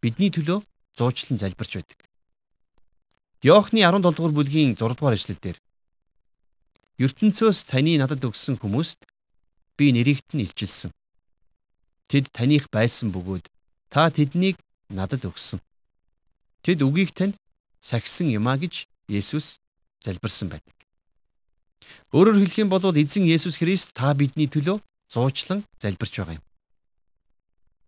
бидний 0.00 0.30
төлөө 0.30 0.62
зуучлан 0.96 1.38
залбирч 1.38 1.72
байдаг. 1.78 1.98
Иохны 3.42 3.82
17 3.84 4.02
дугаар 4.02 4.34
бүлгийн 4.34 4.74
6 4.74 4.96
дугаар 4.96 5.18
эшлэлдэр 5.18 5.56
ертөнцөөс 6.98 7.58
таны 7.68 7.98
надад 8.00 8.24
өгсөн 8.24 8.56
хүмүүст 8.56 9.04
би 9.76 9.92
нэрийгт 9.92 10.32
нь 10.32 10.42
илчилсэн. 10.46 10.90
Тэд 12.08 12.32
таних 12.32 12.72
байсан 12.72 13.12
бөгөөд 13.12 13.46
та 13.92 14.08
тэднийг 14.08 14.56
надад 14.88 15.28
өгсөн. 15.28 15.60
Тэд 16.66 16.82
үгийг 16.82 17.14
танд 17.14 17.38
сахисан 17.78 18.26
юмаа 18.26 18.58
гэж 18.58 18.90
Есүс 19.06 19.62
залбирсан 20.02 20.50
байдаг. 20.50 20.74
Өөрөөр 22.10 22.42
хэлэх 22.42 22.58
юм 22.66 22.74
бол 22.74 22.82
эзэн 22.90 23.22
Есүс 23.22 23.62
Христ 23.62 23.94
та 23.94 24.10
бидний 24.18 24.50
төлөө 24.50 24.82
зуучлан 25.06 25.62
залбирч 25.78 26.18
байгаа 26.18 26.42
юм. 26.42 26.44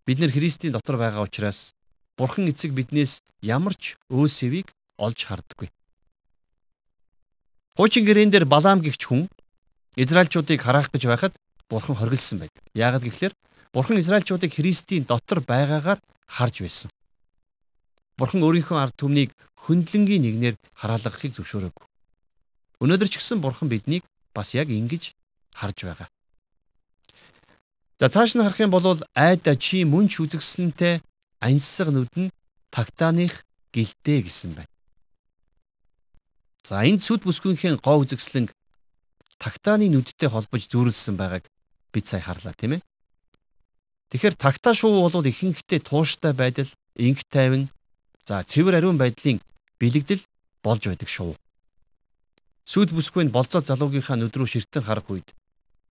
Бид 0.06 0.22
нэр 0.22 0.30
Христийн 0.30 0.70
дотор 0.70 0.94
байгаа 0.94 1.26
учраас 1.26 1.74
Бурхан 2.14 2.46
эцэг 2.46 2.70
биднээс 2.70 3.18
ямар 3.42 3.74
ч 3.74 3.98
өө 4.14 4.30
сэвийг 4.30 4.70
олж 4.94 5.26
харддаггүй. 5.26 5.74
Хуучин 7.74 8.06
гэрээн 8.06 8.30
дээр 8.30 8.46
Балаам 8.46 8.78
гихч 8.78 9.10
хүн 9.10 9.26
Израильчуудыг 9.98 10.62
хараах 10.62 10.94
гэж 10.94 11.02
байхад 11.10 11.34
Бурхан 11.66 11.98
хоригдсан 11.98 12.38
байдаг. 12.38 12.62
Яагаад 12.78 13.02
гэвэл 13.02 13.34
Бурхан 13.74 13.98
Израильчуудыг 13.98 14.54
Христийн 14.54 15.02
дотор 15.02 15.42
байгаагаар 15.42 15.98
харж 16.30 16.62
байсан. 16.62 16.94
Бурхан 18.18 18.42
өөрийнхөө 18.42 18.78
ард 18.82 18.94
түмнийг 18.98 19.30
хөндлөнгийн 19.64 20.22
нэгнээр 20.26 20.56
хараалгахыг 20.74 21.32
зөвшөөрөөгүй. 21.38 21.86
Өнөөдөр 22.82 23.08
ч 23.08 23.14
гэсэн 23.22 23.38
Бурхан 23.38 23.70
биднийг 23.70 24.02
бас 24.34 24.54
яг 24.58 24.68
ингэж 24.68 25.14
харж 25.54 25.78
байгаа. 25.86 26.08
За 27.98 28.06
цааш 28.10 28.34
нь 28.34 28.42
харах 28.42 28.58
юм 28.58 28.74
бол 28.74 28.98
айда 29.14 29.54
чи 29.54 29.82
мөн 29.86 30.10
ч 30.10 30.22
үзэгсэлэнтэй 30.22 31.02
ансаг 31.42 31.88
нүд 31.94 32.12
нь 32.18 32.34
тагтааных 32.70 33.42
гэлтэй 33.74 34.22
гэсэн 34.26 34.54
байна. 34.58 34.72
За 36.62 36.82
энд 36.86 37.02
сүд 37.02 37.22
бүсгүйнхэн 37.26 37.78
гоо 37.82 38.02
үзэгслэн 38.02 38.50
тагтааны 39.38 39.86
нүдтэй 39.90 40.28
холбож 40.30 40.62
зүүрлсэн 40.70 41.14
байгааг 41.18 41.46
бид 41.94 42.04
сая 42.06 42.22
харлаа 42.22 42.54
тийм 42.54 42.78
ээ. 42.78 42.82
Тэгэхээр 44.10 44.34
тагтаа 44.34 44.74
шуу 44.74 45.06
бол 45.06 45.30
ихэнхдээ 45.30 45.80
тууштай 45.82 46.32
байдал, 46.34 46.70
инх 46.96 47.22
тайван, 47.30 47.70
за 48.28 48.44
цэвэр 48.44 48.76
ариун 48.78 49.00
байдлын 49.00 49.40
бэлэгдэл 49.80 50.22
болж 50.64 50.82
байдаг 50.84 51.08
шуу. 51.08 51.32
Сүд 52.68 52.92
бүсгүй 52.92 53.24
нь 53.24 53.34
болцоо 53.36 53.64
залуугийнхаа 53.64 54.16
нүд 54.20 54.36
рүү 54.36 54.48
ширтэн 54.52 54.84
харах 54.84 55.08
үед 55.08 55.28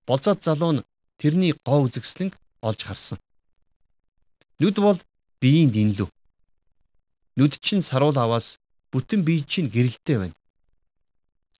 болцоо 0.06 0.38
залуу 0.38 0.72
нь 0.78 0.86
тэрний 1.18 1.54
гоо 1.66 1.90
үзэгслэн 1.90 2.30
олж 2.68 2.80
харсан. 2.86 3.18
Нүд 4.62 4.78
бол 4.86 5.00
биеийн 5.42 5.74
динлүү. 5.74 6.10
Нүд 7.38 7.54
чинь 7.66 7.82
саруул 7.90 8.18
аваас 8.22 8.62
бүтэн 8.94 9.26
бие 9.26 9.42
чинь 9.42 9.74
гэрэлтэй 9.74 10.18
байна. 10.22 10.38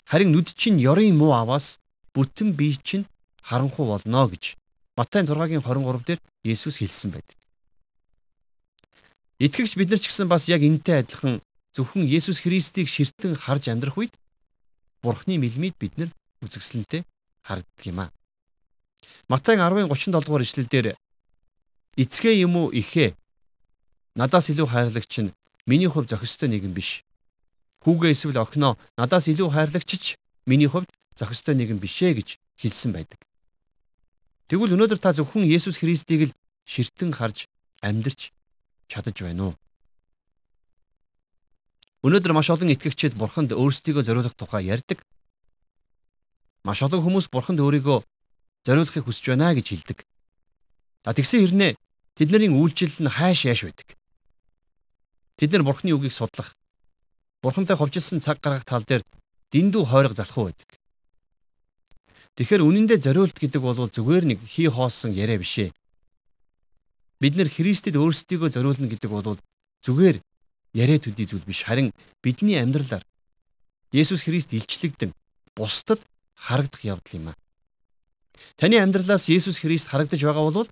Харин 0.06 0.30
нүд 0.30 0.54
чинь 0.54 0.78
ёрын 0.92 1.18
муу 1.18 1.34
аваас 1.34 1.82
бүтэн 2.14 2.54
бие 2.54 2.78
чинь 2.88 3.10
харанхуй 3.42 3.86
болно 3.90 4.30
гэж 4.30 4.54
Матай 4.98 5.22
6-гийн 5.22 5.62
23 5.62 6.06
дээр 6.06 6.20
Есүс 6.42 6.82
хэлсэн 6.82 7.14
байдаг. 7.14 7.37
Итгэгч 9.38 9.78
бид 9.78 9.90
нар 9.94 10.02
ч 10.02 10.10
гэсэн 10.10 10.26
бас 10.26 10.50
яг 10.50 10.66
энтэй 10.66 11.06
адилхан 11.06 11.38
зөвхөн 11.78 12.10
Есүс 12.10 12.42
Христийг 12.42 12.90
ширтэн 12.90 13.38
харж 13.38 13.70
амьдрах 13.70 13.98
үед 14.02 14.14
Бурхны 15.06 15.38
мэлмид 15.38 15.78
бид 15.78 15.94
нар 16.02 16.10
үзэгсэлэнтэй 16.42 17.06
харагддаг 17.46 17.86
юм 17.86 18.02
аа. 18.02 18.10
Матай 19.30 19.62
10-ын 19.62 19.86
37 19.94 20.26
дугаар 20.26 20.42
ишлэлдэр 20.42 20.98
эцгээ 22.02 22.42
юм 22.50 22.58
уу 22.58 22.74
ихээ 22.74 23.14
надаас 24.18 24.50
илүү 24.50 24.68
хайрлагч 24.74 25.14
нь 25.22 25.36
миний 25.70 25.86
хувь 25.86 26.10
зохистой 26.10 26.50
нэгэн 26.50 26.74
биш. 26.74 27.06
Хүүгээ 27.86 28.18
эсвэл 28.18 28.42
охиноо 28.42 28.74
надаас 28.98 29.30
илүү 29.30 29.54
хайрлагч 29.54 29.90
ч 30.02 30.06
миний 30.50 30.66
хувьд 30.66 30.90
зохистой 31.14 31.54
нэгэн 31.54 31.78
бишээ 31.78 32.18
гэж 32.18 32.42
хэлсэн 32.58 32.90
байдаг. 32.90 33.22
Тэгвэл 34.50 34.74
өнөөдөр 34.74 34.98
та 34.98 35.14
зөвхөн 35.14 35.46
Есүс 35.46 35.78
Христийг 35.78 36.34
л 36.34 36.36
ширтэн 36.66 37.14
харж 37.14 37.46
амьдрч 37.86 38.34
чадаж 38.88 39.22
байна 39.22 39.52
уу? 39.52 39.56
Өнөөдөр 42.08 42.34
маш 42.34 42.48
олон 42.50 42.72
итгэгчид 42.72 43.20
бурханд 43.20 43.52
өөрсдийгөө 43.52 44.04
зориулах 44.08 44.36
тухай 44.40 44.72
ярьдаг. 44.72 45.04
Маш 46.64 46.80
олон 46.84 47.04
хүмүүс 47.04 47.28
бурханд 47.28 47.60
өөрийгөө 47.60 48.00
зориулахыг 48.66 49.06
хүсэж 49.08 49.36
байна 49.36 49.56
гэж 49.56 49.68
хэлдэг. 49.72 50.00
За 51.04 51.12
тэгсэн 51.16 51.40
хэрнээ 51.44 51.72
тэдний 52.20 52.52
үйлчлэл 52.52 53.04
нь 53.04 53.12
хайш 53.12 53.48
яаш 53.48 53.64
байдаг. 53.68 53.88
Тэд 55.38 55.52
нар 55.54 55.64
бурхны 55.64 55.94
үгийг 55.96 56.12
судлах, 56.12 56.56
бурхантай 57.42 57.78
ховжилсан 57.78 58.20
цаг 58.20 58.42
гаргах 58.42 58.66
тал 58.66 58.84
дээр 58.84 59.04
дэндүү 59.54 59.84
хойрог 59.86 60.14
залхуу 60.18 60.50
байдаг. 60.50 60.70
Тэгэхээр 62.36 62.66
үнэндээ 62.66 63.00
зориулт 63.02 63.38
гэдэг 63.38 63.62
бол 63.62 63.78
зүгээр 63.78 64.26
нэг 64.36 64.40
хий 64.46 64.70
хоосон 64.70 65.16
яриа 65.16 65.40
биш 65.40 65.58
ээ. 65.58 65.70
Бид 67.18 67.34
нэр 67.34 67.50
Христэд 67.50 67.98
өөрсдийгөө 67.98 68.54
зориулна 68.54 68.88
гэдэг 68.88 69.10
бол 69.10 69.42
зүгээр 69.82 70.22
яриа 70.78 71.00
төдий 71.02 71.26
зүйл 71.26 71.46
биш 71.46 71.66
харин 71.66 71.90
бидний 72.22 72.62
амьдралаар 72.62 73.02
Есүс 73.90 74.22
Христ 74.22 74.54
илчлэгдэн 74.54 75.12
бусдад 75.58 76.04
харагдах 76.38 76.84
явдал 76.86 77.18
юм 77.18 77.28
аа. 77.34 77.36
Таны 78.60 78.78
амьдралаас 78.78 79.26
Есүс 79.34 79.58
Христ 79.58 79.90
харагдаж 79.90 80.22
байгаа 80.22 80.46
бол 80.52 80.70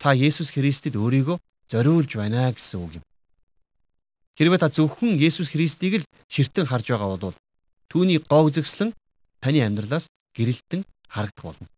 та 0.00 0.16
Есүс 0.16 0.54
Христэд 0.56 0.96
өөрийгөө 0.96 1.36
зориулж 1.68 2.16
байна 2.16 2.48
гэсэн 2.48 2.80
үг 2.80 2.92
юм. 2.96 3.04
Хэрвээ 4.40 4.60
та 4.64 4.72
зөвхөн 4.72 5.20
Есүс 5.20 5.52
Христийг 5.52 6.00
л 6.00 6.08
ширтэн 6.32 6.64
харж 6.64 6.88
байгаа 6.88 7.20
бол 7.20 7.36
түүний 7.92 8.16
гоо 8.24 8.48
үзэгслэн 8.48 8.96
таны 9.44 9.60
амьдралаас 9.60 10.08
гэрэлтэн 10.32 10.88
харагдах 11.12 11.44
болно. 11.44 11.68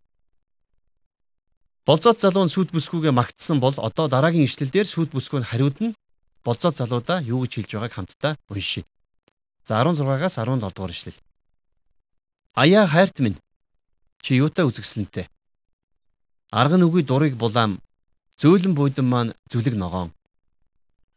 Болзоот 1.85 2.19
залуу 2.21 2.49
нь 2.49 2.55
сүд 2.55 2.73
бүсгүйгээ 2.73 3.13
магтсан 3.13 3.61
бол 3.61 3.77
одоо 3.77 4.09
дараагийн 4.09 4.49
ишлэлдэр 4.49 4.89
сүд 4.89 5.13
бүсгүй 5.13 5.45
нь 5.45 5.49
хариуд 5.51 5.77
нь 5.85 5.97
болзоот 6.41 6.81
залуудаа 6.81 7.21
юу 7.21 7.45
гэж 7.45 7.53
хэлж 7.61 7.71
байгааг 7.77 7.93
хамтдаа 7.93 8.33
уншийе. 8.49 8.89
За 9.69 9.85
16-аас 9.85 10.41
17 10.41 10.73
дугаар 10.73 10.93
ишлэл. 10.97 11.21
Аяа 12.57 12.89
хайрт 12.89 13.21
минь 13.21 13.37
чи 14.25 14.41
юутай 14.41 14.65
үзэгсэлнтэй. 14.65 15.29
Арга 16.49 16.81
нүгий 16.81 17.05
дурыг 17.05 17.37
булаам 17.37 17.77
зөөлөн 18.41 18.73
буудан 18.73 19.05
маань 19.05 19.37
зүлэг 19.53 19.77
ногоон. 19.77 20.09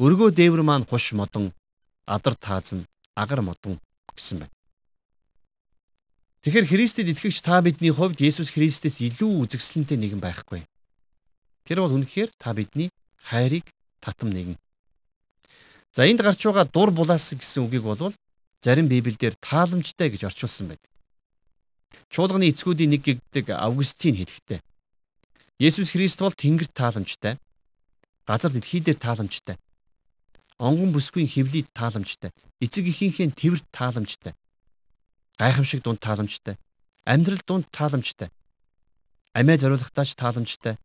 Өргөө 0.04 0.36
дээвэр 0.36 0.64
маань 0.68 0.88
хуш 0.90 1.16
модон 1.16 1.56
адар 2.06 2.36
таазан 2.36 2.84
агар 3.16 3.40
модон 3.40 3.80
гэсэн 4.16 4.44
байна. 4.44 4.57
Тэгэхээр 6.48 6.64
Христэд 6.64 7.12
итгэгч 7.12 7.44
та 7.44 7.60
бидний 7.60 7.92
хувьд 7.92 8.24
Есүс 8.24 8.56
Христэс 8.56 9.04
илүү 9.04 9.52
үзэгсэлнтэй 9.52 10.00
нэгэн 10.00 10.24
байхгүй. 10.24 10.64
Тэр 11.68 11.84
бол 11.84 11.92
үнэхээр 11.92 12.32
та 12.40 12.56
бидний 12.56 12.88
хайрыг 13.20 13.68
татам 14.00 14.32
нэгэн. 14.32 14.56
За 15.92 16.08
энд 16.08 16.24
гарч 16.24 16.40
байгаа 16.48 16.64
дур 16.72 16.96
булаас 16.96 17.36
гэсэн 17.36 17.68
үгийг 17.68 17.84
бол 17.84 18.16
зарим 18.64 18.88
Библиэлд 18.88 19.36
тааламжтай 19.44 20.08
гэж 20.08 20.32
орчуулсан 20.32 20.72
байдаг. 20.72 20.88
Чуулганы 22.16 22.48
эцгүүдийн 22.48 22.96
нэг 22.96 23.04
гэгдэг 23.04 23.52
Августин 23.52 24.16
хэлэхдээ 24.16 24.64
Есүс 25.60 25.92
Христ 25.92 26.24
бол 26.24 26.32
Тэнгэрт 26.32 26.72
тааламжтай. 26.72 27.36
Газар 28.24 28.56
дэлхий 28.56 28.80
дээр 28.80 28.96
тааламжтай. 28.96 29.60
Онгон 30.64 30.96
бүсгүй 30.96 31.28
хөвлөд 31.28 31.68
тааламжтай. 31.76 32.32
Эцэг 32.64 32.88
эхийнхээ 32.88 33.36
тэрвэрт 33.36 33.68
тааламжтай. 33.76 34.32
Гайхамшиг 35.38 35.84
дунд 35.84 36.00
тааламжтай. 36.00 36.58
Амьдрал 37.06 37.42
дунд 37.46 37.66
тааламжтай. 37.72 38.30
Амиа 39.34 39.58
зориулахтаач 39.58 40.16
тааламжтай. 40.16 40.78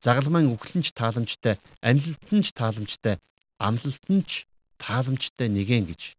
Загалмайн 0.00 0.52
үхлэнч 0.52 0.92
тааламжтай. 0.92 1.56
Анилтанч 1.80 2.52
тааламжтай. 2.52 3.16
Амлалтанч 3.58 4.44
тааламжтай 4.76 5.48
нэгэн 5.48 5.88
гэж 5.88 6.16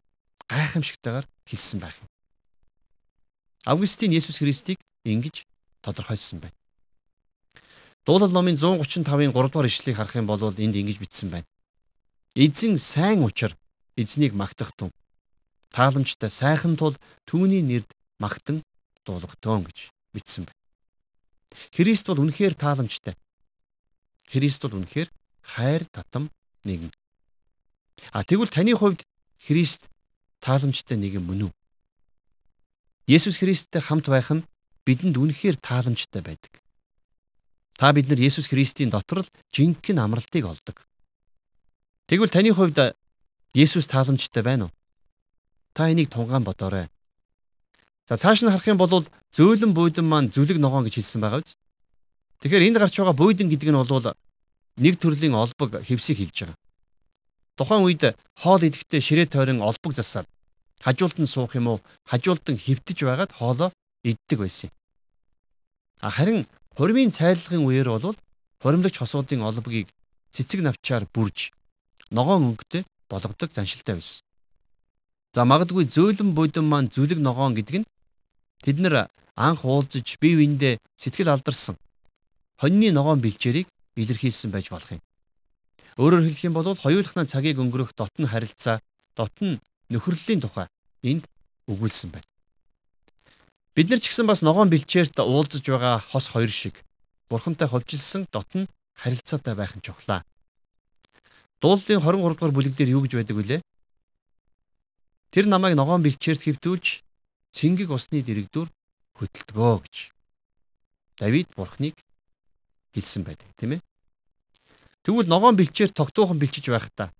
гайхамшигтайгаар 0.50 1.26
хэлсэн 1.46 1.80
байх. 1.80 1.98
Августин 3.66 4.12
Есүс 4.12 4.40
Христийг 4.40 4.80
ингэж 5.04 5.46
тодорхойлсон 5.82 6.40
байна. 6.40 6.56
Дуулал 8.06 8.32
номын 8.32 8.56
135-ын 8.56 9.36
3 9.36 9.52
дугаар 9.52 9.68
ишлэгийг 9.68 9.98
харах 9.98 10.16
юм 10.16 10.26
бол 10.26 10.40
энд 10.40 10.76
ингэж 10.76 10.98
бичсэн 10.98 11.30
байна. 11.30 11.48
Эзэн 12.34 12.80
сайн 12.80 13.24
учир 13.24 13.52
эзнийг 13.96 14.34
магтах 14.34 14.72
тун. 14.74 14.92
Тааламжтай 15.72 16.30
сайхан 16.30 16.78
тул 16.78 16.96
түүний 17.26 17.62
нэрд 17.62 17.90
магтан 18.20 18.64
дуулгатон 19.06 19.68
гэж 19.68 19.92
бичсэн 20.14 20.48
байна. 20.48 20.62
Христ 21.74 22.08
бол 22.08 22.22
үнэхээр 22.24 22.56
тааламжтай. 22.56 23.16
Христ 24.28 24.62
бол 24.64 24.80
үнэхээр 24.84 25.10
хайр 25.42 25.84
татам 25.92 26.30
нэгэн. 26.64 26.92
А 28.12 28.24
тэгвэл 28.24 28.52
таны 28.52 28.76
хувьд 28.76 29.04
Христ 29.48 29.88
тааламжтай 30.44 30.98
нэг 30.98 31.18
юм 31.18 31.30
мөн 31.30 31.48
үү? 31.48 31.52
Есүс 33.08 33.40
Христтэй 33.40 33.82
хамт 33.82 34.12
байх 34.12 34.30
нь 34.36 34.44
бидэнд 34.84 35.16
үнэхээр 35.16 35.58
тааламжтай 35.64 36.22
байдаг. 36.22 36.60
Та 37.78 37.94
бид 37.94 38.10
нар 38.10 38.20
Есүс 38.20 38.50
Христийн 38.50 38.90
дотор 38.90 39.24
л 39.24 39.32
жинхэнэ 39.54 40.02
амралтыг 40.02 40.44
олдог. 40.44 40.84
Тэгвэл 42.10 42.34
таны 42.34 42.52
хувьд 42.52 42.98
Есүс 43.54 43.88
тааламжтай 43.88 44.44
байна 44.44 44.68
уу? 44.68 44.77
Та 45.78 45.92
энийг 45.94 46.10
тунгаан 46.10 46.44
бодоорой. 46.44 46.90
За 48.10 48.18
цааш 48.18 48.42
нь 48.42 48.50
харах 48.50 48.66
юм 48.66 48.82
бол 48.82 49.06
зөөлөн 49.30 49.78
буудан 49.78 50.10
маань 50.10 50.34
зүлэг 50.34 50.58
ногоон 50.58 50.90
гэж 50.90 50.98
хэлсэн 50.98 51.22
байгаа 51.22 51.46
биз? 51.46 51.54
Тэгэхээр 52.42 52.66
энд 52.66 52.78
гарч 52.82 52.98
байгаа 52.98 53.14
буудан 53.14 53.46
гэдэг 53.46 53.70
нь 53.70 53.78
бол 53.78 54.18
нэг 54.82 54.98
төрлийн 54.98 55.38
олбог 55.38 55.70
хевсийг 55.86 56.18
хэлж 56.18 56.38
байгаа. 56.50 56.58
Тухайн 57.62 57.86
үед 57.86 58.04
хоол 58.42 58.62
идэхдээ 58.66 59.02
ширээ 59.06 59.28
тойрон 59.30 59.62
олбог 59.62 59.94
засаад 59.94 60.26
хажуулт 60.82 61.22
нь 61.22 61.30
суух 61.30 61.54
юм 61.54 61.70
уу 61.70 61.78
хажуултан 62.10 62.58
хөвтөж 62.58 62.98
байгаад 63.06 63.32
хоолоо 63.38 63.70
иддэг 64.02 64.38
байсан. 64.42 64.74
А 66.02 66.10
харин 66.10 66.50
хуримын 66.74 67.14
цайлгын 67.14 67.62
үеэр 67.62 67.94
бол 67.94 68.18
хуримлагч 68.66 68.98
хосуудын 68.98 69.46
олбогийг 69.46 69.94
цэцэг 70.34 70.66
навчаар 70.66 71.06
бүрж 71.14 71.54
ногоон 72.10 72.50
өнгөтэй 72.50 72.82
болгодог 73.10 73.54
заншилтай 73.54 73.94
байсан. 73.94 74.27
За 75.36 75.44
магадгүй 75.46 75.86
зөөлөн 75.90 76.32
будин 76.38 76.66
маань 76.70 76.92
зүлэг 76.94 77.20
ногоон 77.20 77.56
гэдэг 77.56 77.76
нь 77.82 77.90
тэд 78.64 78.78
нар 78.80 79.10
анх 79.36 79.66
уулзаж 79.66 80.18
бие 80.22 80.36
биендээ 80.40 80.80
сэтгэл 80.98 81.34
алдарсан 81.34 81.76
хоньны 82.58 82.92
ногоон 82.92 83.22
бэлчээрийг 83.22 83.68
илэрхийлсэн 83.96 84.52
байж 84.52 84.70
болох 84.70 84.92
юм. 84.92 85.02
Өөрөөр 85.98 86.26
хэлэх 86.26 86.46
юм 86.46 86.54
бол 86.54 86.74
хоёулахны 86.74 87.26
цагийг 87.26 87.58
өнгөрөх 87.62 87.94
дотн 87.98 88.26
харилцаа, 88.30 88.82
дотн 89.18 89.62
нөхөрлөлийн 89.90 90.42
тухай 90.42 90.68
энд 91.06 91.26
өгүүлсэн 91.70 92.10
байна. 92.14 92.30
Бид 93.78 93.90
нар 93.90 94.02
ч 94.02 94.10
гэсэн 94.10 94.26
бас 94.26 94.42
ногоон 94.42 94.70
бэлчээрт 94.70 95.18
уулзаж 95.22 95.62
байгаа 95.66 96.02
хос 96.02 96.34
хоёр 96.34 96.50
шиг 96.50 96.82
бурхантай 97.30 97.70
ховжилсан 97.70 98.26
дотн 98.34 98.66
харилцаатай 98.98 99.54
байх 99.54 99.78
нь 99.78 99.86
чухлаа. 99.86 100.26
Дууллын 101.62 102.02
23 102.02 102.38
дугаар 102.38 102.54
бүлэг 102.54 102.74
дээр 102.78 102.94
юу 102.98 103.02
гэж 103.06 103.14
байдаг 103.18 103.38
вүлээ? 103.38 103.62
Тэр 105.38 105.46
намайг 105.46 105.78
ногоон 105.78 106.02
бэлчээрт 106.02 106.50
хэвтүүлж 106.50 107.06
цэнгэг 107.54 107.94
усны 107.94 108.26
дэрэгдүр 108.26 108.74
хөтөлдгөө 109.22 109.76
гэж 109.86 109.96
Давид 111.22 111.54
бурхныг 111.54 111.94
хэлсэн 112.98 113.22
байдаг 113.22 113.46
тийм 113.54 113.78
ээ. 113.78 113.86
Тэгвэл 115.06 115.30
ногоон 115.30 115.54
бэлчээр 115.54 115.94
тогтуухан 115.94 116.42
бэлчиж 116.42 116.74
байхдаа 116.74 117.14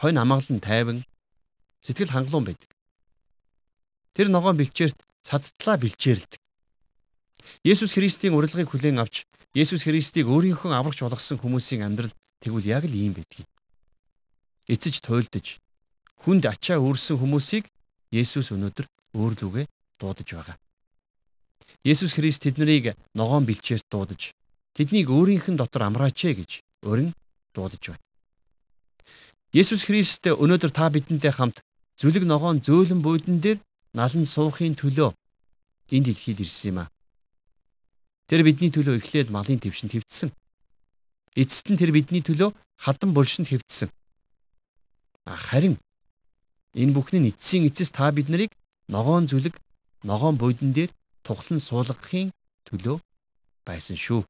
хонь 0.00 0.16
амгалан 0.16 0.56
тайван 0.56 1.04
сэтгэл 1.84 2.16
хангалуун 2.16 2.48
байдаг. 2.48 2.72
Тэр 4.16 4.32
ногоон 4.32 4.56
бэлчээрт 4.56 4.96
цадтлаа 5.20 5.76
бэлчээрэлдэг. 5.76 6.40
Есүс 7.60 7.92
Христийн 7.92 8.32
урилгыг 8.32 8.72
хүлээн 8.72 9.04
авч 9.04 9.28
Есүс 9.52 9.84
Христийг 9.84 10.32
өөрийнхөө 10.32 10.72
аврагч 10.72 11.04
болгосон 11.04 11.36
хүмүүсийн 11.44 11.84
амьдрал 11.84 12.16
тэгвэл 12.40 12.72
яг 12.72 12.88
л 12.88 12.96
ийм 12.96 13.12
байдгийг. 13.12 13.52
Эцэж 14.64 15.04
туйлдж 15.04 15.60
хүнд 16.24 16.48
ачаа 16.48 16.80
өөрсөн 16.80 17.20
хүмүүсийг 17.20 17.68
Есүс 18.08 18.48
өнөөдөр 18.56 18.86
өөрлөгөө 19.12 19.64
дуудаж 20.00 20.28
байгаа. 20.32 20.56
Есүс 21.84 22.16
Христ 22.16 22.48
тэднийг 22.48 22.96
ногоон 23.12 23.44
бэлчээрт 23.44 23.84
дуудаж 23.92 24.32
тэднийг 24.72 25.12
өөрийнх 25.12 25.52
нь 25.52 25.60
дотор 25.60 25.84
амраач 25.84 26.24
ээ 26.24 26.40
гэж 26.40 26.50
өрн 26.88 27.12
дуудаж 27.52 27.82
байна. 27.92 28.04
Есүс 29.52 29.84
Христ 29.84 30.24
өнөөдөр 30.24 30.72
та 30.72 30.88
бидэнтэй 30.88 31.32
хамт 31.34 31.60
зүлэг 32.00 32.24
ногоон 32.24 32.64
зөөлөн 32.64 33.04
буудан 33.04 33.44
дээр 33.44 33.58
налан 33.92 34.24
суухын 34.24 34.74
төлөө 34.80 35.12
энэ 35.92 36.08
дэлхийд 36.08 36.40
ирсэн 36.40 36.68
юм 36.72 36.78
а. 36.82 36.90
Тэр 38.26 38.42
бидний 38.48 38.72
төлөө 38.72 38.96
эхлээд 38.98 39.28
малын 39.28 39.60
твшинд 39.60 39.92
хэвдсэн. 39.92 40.32
Эцэст 41.36 41.68
нь 41.68 41.76
тэр 41.76 41.92
бидний 41.92 42.24
төлөө 42.24 42.50
хадан 42.80 43.12
булшинд 43.12 43.52
хэвдсэн. 43.52 43.92
Харин 45.28 45.76
энэ 46.80 46.94
бүхний 46.94 47.30
эцсийн 47.30 47.66
эцэс 47.68 47.90
та 47.94 48.10
бид 48.12 48.28
нарыг 48.28 48.50
ногоон 48.88 49.24
зүлэг 49.30 49.54
ногоон 50.02 50.36
буудан 50.36 50.70
дээр 50.76 50.90
тухлан 51.26 51.60
суулгахын 51.60 52.34
төлөө 52.66 52.96
байсан 53.66 53.96
шүү. 54.04 54.20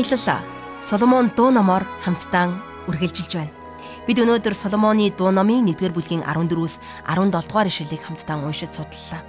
Аялал 0.00 0.40
Соломон 0.80 1.30
дуу 1.36 1.50
номоор 1.50 1.84
хамтдаа 2.04 2.48
үргэлжилж 2.88 3.36
байна. 3.36 3.52
Бид 4.06 4.16
өнөөдөр 4.16 4.56
Соломоны 4.56 5.12
дуу 5.12 5.28
номын 5.28 5.68
1-р 5.68 5.92
бүлгийн 5.92 6.24
14-өөс 6.24 6.80
17 7.04 7.28
дугаар 7.36 7.68
ишлэлийг 7.68 8.00
хамтдаа 8.00 8.40
уншиж 8.40 8.72
судлаа. 8.72 9.20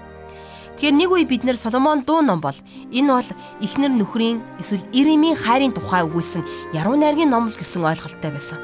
Тэгэхээр 0.80 0.96
нэг 0.96 1.12
үе 1.12 1.28
бид 1.28 1.44
нэр 1.44 1.60
Соломон 1.60 2.08
дуу 2.08 2.24
ном 2.24 2.40
бол 2.40 2.56
энэ 2.88 3.12
бол 3.12 3.30
эхнэр 3.60 3.92
нөхрийн 3.92 4.40
эсвэл 4.64 4.88
иремийн 4.96 5.36
хайрын 5.36 5.76
тухай 5.76 6.08
өгүүлсэн 6.08 6.72
яруу 6.72 6.96
найргийн 6.96 7.28
ном 7.28 7.52
л 7.52 7.60
гэсэн 7.60 7.84
ойлголттой 7.84 8.32
байсан. 8.32 8.60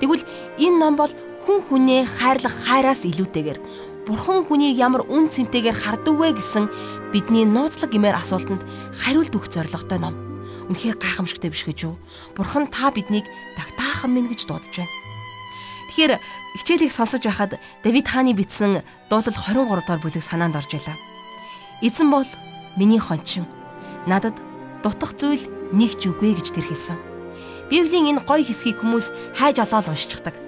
Тэгвэл 0.00 0.24
энэ 0.56 0.80
ном 0.80 0.96
бол 0.96 1.12
хүн 1.44 1.60
хүнээ 1.60 2.08
хайрлах 2.08 2.56
хайраас 2.64 3.04
илүүтэйгээр 3.04 3.60
Бурхан 4.08 4.48
хүнийг 4.48 4.80
ямар 4.80 5.04
үн 5.12 5.28
цэнтэйгээр 5.28 5.76
хардаг 5.76 6.16
вэ 6.16 6.32
гэсэн 6.40 6.72
бидний 7.12 7.44
нууцлаг 7.44 7.92
гэмээр 7.92 8.16
асуултанд 8.16 8.64
хариулт 8.96 9.36
өгөх 9.36 9.52
зорилготой 9.52 10.00
ном. 10.00 10.29
Үнэхээр 10.70 11.02
гайхамшигтай 11.02 11.50
биш 11.50 11.66
гэж 11.66 11.78
юу? 11.90 11.98
Бурхан 12.38 12.70
та 12.70 12.94
биднийг 12.94 13.26
тагтаахан 13.58 14.14
минь 14.14 14.30
гэж 14.30 14.46
дуудаж 14.46 14.70
байна. 14.70 14.94
Тэгэхээр 15.90 16.22
хичээлийг 16.62 16.94
сонсож 16.94 17.26
байхад 17.26 17.58
Давид 17.82 18.06
хааны 18.06 18.38
бичсэн 18.38 18.86
дуулал 19.10 19.34
23 19.34 19.66
дугаар 19.66 19.98
бүлэг 19.98 20.22
санаанд 20.22 20.54
орж 20.54 20.78
илаа. 20.78 20.94
Эзэн 21.82 22.14
бол 22.14 22.30
миний 22.78 23.02
хончин. 23.02 23.50
Надад 24.06 24.38
дутах 24.86 25.18
зүйл 25.18 25.42
нэг 25.74 25.98
ч 25.98 26.06
үгүй 26.06 26.38
гэж 26.38 26.54
тэр 26.54 26.70
хэлсэн. 26.70 26.94
Библийн 27.66 28.14
энэ 28.14 28.22
гоё 28.22 28.46
хэсгийг 28.46 28.78
хүмүүс 28.78 29.10
хайж 29.34 29.58
олоод 29.58 29.90
уншчихдаг. 29.90 30.38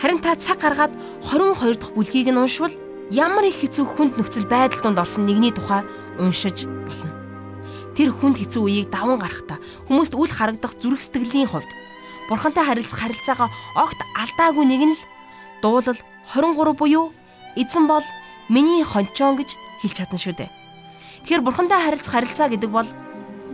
Харин 0.00 0.24
та 0.24 0.32
цаг 0.40 0.64
гаргаад 0.64 0.96
22 1.28 1.76
дахь 1.76 1.92
бүлгийг 1.92 2.32
нь 2.32 2.40
уншвал 2.40 2.72
ямар 3.12 3.44
их 3.44 3.60
хэцүү 3.60 3.84
хүнд 3.84 4.16
нөхцөл 4.16 4.48
байдал 4.48 4.80
донд 4.80 4.96
орсон 4.96 5.28
нэгний 5.28 5.52
тухай 5.52 5.84
уншиж 6.16 6.64
болно. 6.64 7.17
Тэр 7.98 8.14
хүнд 8.14 8.38
хэцүү 8.38 8.62
үеийг 8.62 8.94
даван 8.94 9.18
гарахтаа 9.18 9.58
хүмүүст 9.90 10.14
үл 10.14 10.30
харагдах 10.30 10.78
зүрх 10.78 11.02
сэтгэлийн 11.02 11.50
хувьд 11.50 11.66
бурхантай 12.30 12.62
харилцах 12.62 13.02
харилцаагаа 13.02 13.50
огт 13.74 13.98
алдаагүй 14.14 14.64
нэг 14.70 14.82
нь 14.86 14.94
л 14.94 15.02
дуулал 15.58 15.98
23 16.30 16.78
буюу 16.78 17.10
эзэн 17.58 17.90
бол 17.90 18.06
миний 18.46 18.86
хончоон 18.86 19.34
гэж 19.42 19.58
хэлж 19.82 19.96
чадна 19.98 20.14
шүү 20.14 20.34
дээ. 20.38 20.50
Тэгэхээр 21.26 21.42
бурхантай 21.42 21.82
харилцах 21.82 22.14
харилцаа 22.14 22.46
гэдэг 22.46 22.70
бол 22.70 22.86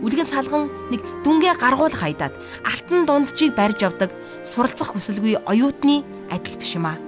үлгэн 0.05 0.29
салган 0.29 0.69
нэг 0.93 1.01
дүнгээ 1.25 1.57
гаргуул 1.57 1.97
хайдаад 1.97 2.37
алтан 2.69 3.09
дунджийг 3.09 3.57
барьж 3.57 3.81
явдаг 3.81 4.13
суралцах 4.45 4.93
хүсэлгүй 4.93 5.41
оюутны 5.49 6.05
адил 6.29 6.61
биш 6.61 6.77
юм 6.77 6.85
аа. 6.85 7.01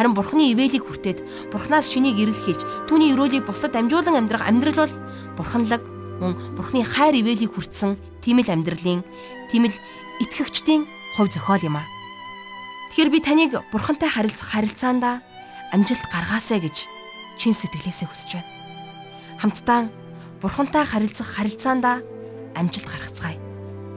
Харин 0.00 0.16
бурхны 0.16 0.48
ивэлийг 0.56 0.88
хүртээд 0.88 1.52
бурхнаас 1.52 1.92
чинийг 1.92 2.16
эргэлхийлж 2.16 2.88
түүний 2.88 3.12
өрөөлийг 3.12 3.44
бусдад 3.44 3.76
амжуулан 3.76 4.16
амьдрах 4.16 4.48
амьдрал 4.48 4.88
бол 4.88 4.94
бурханлаг 5.36 5.93
мөн 6.24 6.56
бурхны 6.56 6.80
хайр 6.80 7.20
ивэлийг 7.20 7.52
хүртсэн 7.52 8.00
тийм 8.24 8.40
л 8.40 8.48
амьдралын 8.48 9.04
тийм 9.52 9.68
л 9.68 9.76
итгэгчдийн 10.24 10.88
хувь 11.14 11.28
зохиол 11.28 11.68
юм 11.68 11.76
аа. 11.76 11.86
Тэгэхээр 12.90 13.12
би 13.12 13.20
таныг 13.20 13.52
бурхантай 13.68 14.08
харилцах 14.08 14.48
харилцаанда 14.48 15.20
амжилт 15.74 16.08
гаргаасай 16.08 16.64
гэж 16.64 16.88
чин 17.36 17.52
сэтгэлээсээ 17.52 18.08
хүсэж 18.08 18.30
байна. 18.40 18.50
Хамтдаа 19.42 19.80
бурхантай 20.40 20.84
харилцах 20.86 21.28
харилцаанда 21.28 22.00
амжилт 22.54 22.88
гаргацгаая. 22.88 23.38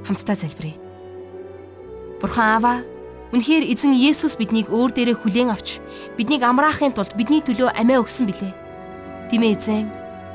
Хамтдаа 0.05 0.35
залбирая. 0.35 0.77
Бурхан 2.17 2.57
Аава, 2.57 2.73
үнэхээр 3.29 3.69
эзэн 3.69 3.93
Есүс 3.93 4.39
биднийг 4.41 4.73
өөр 4.73 4.91
дээрээ 4.95 5.17
хүлээн 5.21 5.53
авч 5.53 5.77
биднийг 6.17 6.41
амраахын 6.41 6.95
тулд 6.97 7.13
бидний 7.13 7.45
төлөө 7.45 7.77
амиа 7.77 8.01
өгсөн 8.01 8.25
билээ. 8.25 8.53
Тимээ 9.29 9.53
эзэн, 9.53 9.85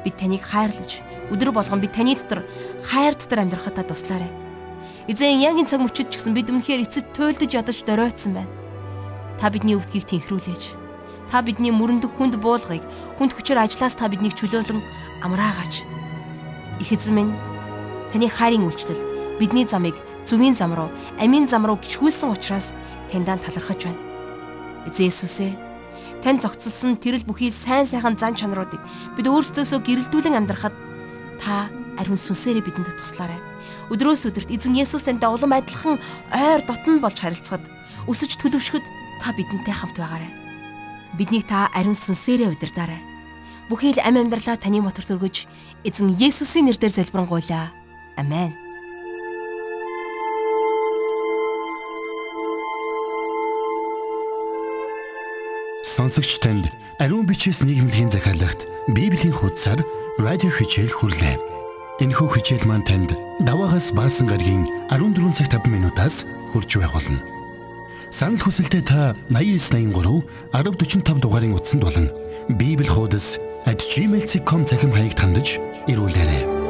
бид 0.05 0.17
таныг 0.19 0.43
хайрлаж, 0.43 1.03
өдөр 1.31 1.51
болгон 1.55 1.81
бид 1.81 1.93
таны 1.95 2.15
дотор 2.15 2.43
хайр 2.83 3.15
дотор 3.15 3.47
амьдрахад 3.47 3.87
туслаарай. 3.87 4.31
Эзэн 5.09 5.43
яг 5.43 5.59
энэ 5.59 5.67
цаг 5.71 5.83
мөчид 5.83 6.11
ч 6.11 6.19
гэсэн 6.19 6.35
бид 6.35 6.51
өмнөхөр 6.51 6.87
эцэд 6.87 7.11
туйлдж 7.15 7.51
ядаж 7.55 7.83
доройтсон 7.83 8.39
байна. 8.39 8.53
Та 9.39 9.51
бидний 9.51 9.75
өвдгийг 9.75 10.07
тэнхрүүлээч. 10.07 10.79
Та 11.27 11.43
бидний 11.43 11.75
мөрөндөх 11.75 12.15
хүнд 12.15 12.39
буулгыг 12.39 12.87
хүнд 13.19 13.35
хүчээр 13.35 13.67
ажиллаас 13.67 13.99
та 13.99 14.07
биднийг 14.07 14.39
чөлөөлөн 14.39 14.79
амраагаач. 15.27 15.83
Их 16.79 16.91
эзэн 16.95 17.15
минь 17.19 17.33
таны 18.15 18.31
хайрын 18.31 18.69
үйлчлэл 18.69 19.39
бидний 19.43 19.67
замыг 19.67 19.99
зүвийн 20.23 20.55
зам 20.55 20.75
руу, 20.77 20.91
амийн 21.19 21.51
зам 21.51 21.67
руу 21.67 21.81
гიშгүүлсэн 21.83 22.31
учраас 22.31 22.71
таньдаа 23.11 23.43
талархаж 23.43 23.91
байна. 23.91 24.03
Эзэн 24.87 25.11
Есүсээ 25.11 25.72
тань 26.23 26.41
зогцолсон 26.41 26.97
тэрл 26.97 27.27
бүхий 27.27 27.51
сайн 27.51 27.87
сайхан 27.87 28.17
зан 28.17 28.39
чанаруудыг 28.39 28.81
бид 29.19 29.27
өөрсдөөсөө 29.27 29.79
гэрэлдүүлэн 29.83 30.39
амьдрахад 30.39 30.75
та 31.43 31.69
ариун 31.99 32.17
сүнсээрээ 32.17 32.65
бидэнд 32.65 32.95
туслаарай 32.97 33.53
өдрөөс 33.93 34.25
өдөрт 34.31 34.49
эзэн 34.49 34.79
Есүс 34.81 35.05
тантай 35.05 35.29
улам 35.29 35.53
адилхан 35.53 36.01
ойр 36.33 36.61
дотн 36.65 37.03
болж 37.03 37.19
харилцахад 37.21 37.65
өсөж 38.09 38.41
төлөвшөхөд 38.41 38.85
та 39.21 39.37
бидэнтэй 39.37 39.75
хамт 39.75 40.01
байгаарай. 40.01 40.33
Биднийг 41.19 41.45
та 41.45 41.69
ариун 41.77 41.99
сүнсээрээ 41.99 42.57
удирдаарай. 42.57 43.01
Бүхий 43.69 43.93
л 43.93 44.01
ам 44.01 44.17
амьдралаа 44.17 44.57
таны 44.57 44.81
мотор 44.81 45.05
төргөж 45.05 45.45
эзэн 45.85 46.17
Есүсийн 46.17 46.73
нэрээр 46.73 46.95
залбирanгуйлаа. 46.97 47.75
Амен. 48.17 48.62
Сонсогч 55.93 56.41
танд 56.41 56.73
ариун 56.97 57.29
бичээс 57.29 57.61
нийгэмлэгийн 57.69 58.09
захиалагт 58.09 58.65
Библийн 58.97 59.37
хуудасаар 59.37 59.85
радио 60.17 60.49
хичээл 60.49 60.89
хүрлээ. 60.89 61.37
Энэхүү 62.01 62.29
хичээл 62.33 62.65
маань 62.65 62.89
танд 62.89 63.13
даваагаас 63.45 63.93
баасан 63.93 64.25
гарагийн 64.25 64.65
14 64.89 65.37
цаг 65.37 65.53
5 65.53 65.69
минутаас 65.69 66.25
хүрч 66.57 66.81
байх 66.81 66.97
болно. 66.97 67.21
Санал 68.09 68.41
хүсэлтээ 68.41 68.83
та 68.89 69.13
8983 69.29 70.25
1045 70.57 71.21
дугаарын 71.21 71.61
утсанд 71.61 71.85
болон 71.85 72.09
Библи 72.49 72.89
хуудас 72.89 73.37
@gmail.com 73.69 74.65
захим 74.65 74.97
хаяг 74.97 75.13
тандж 75.13 75.61
ирүүлээрэй. 75.93 76.62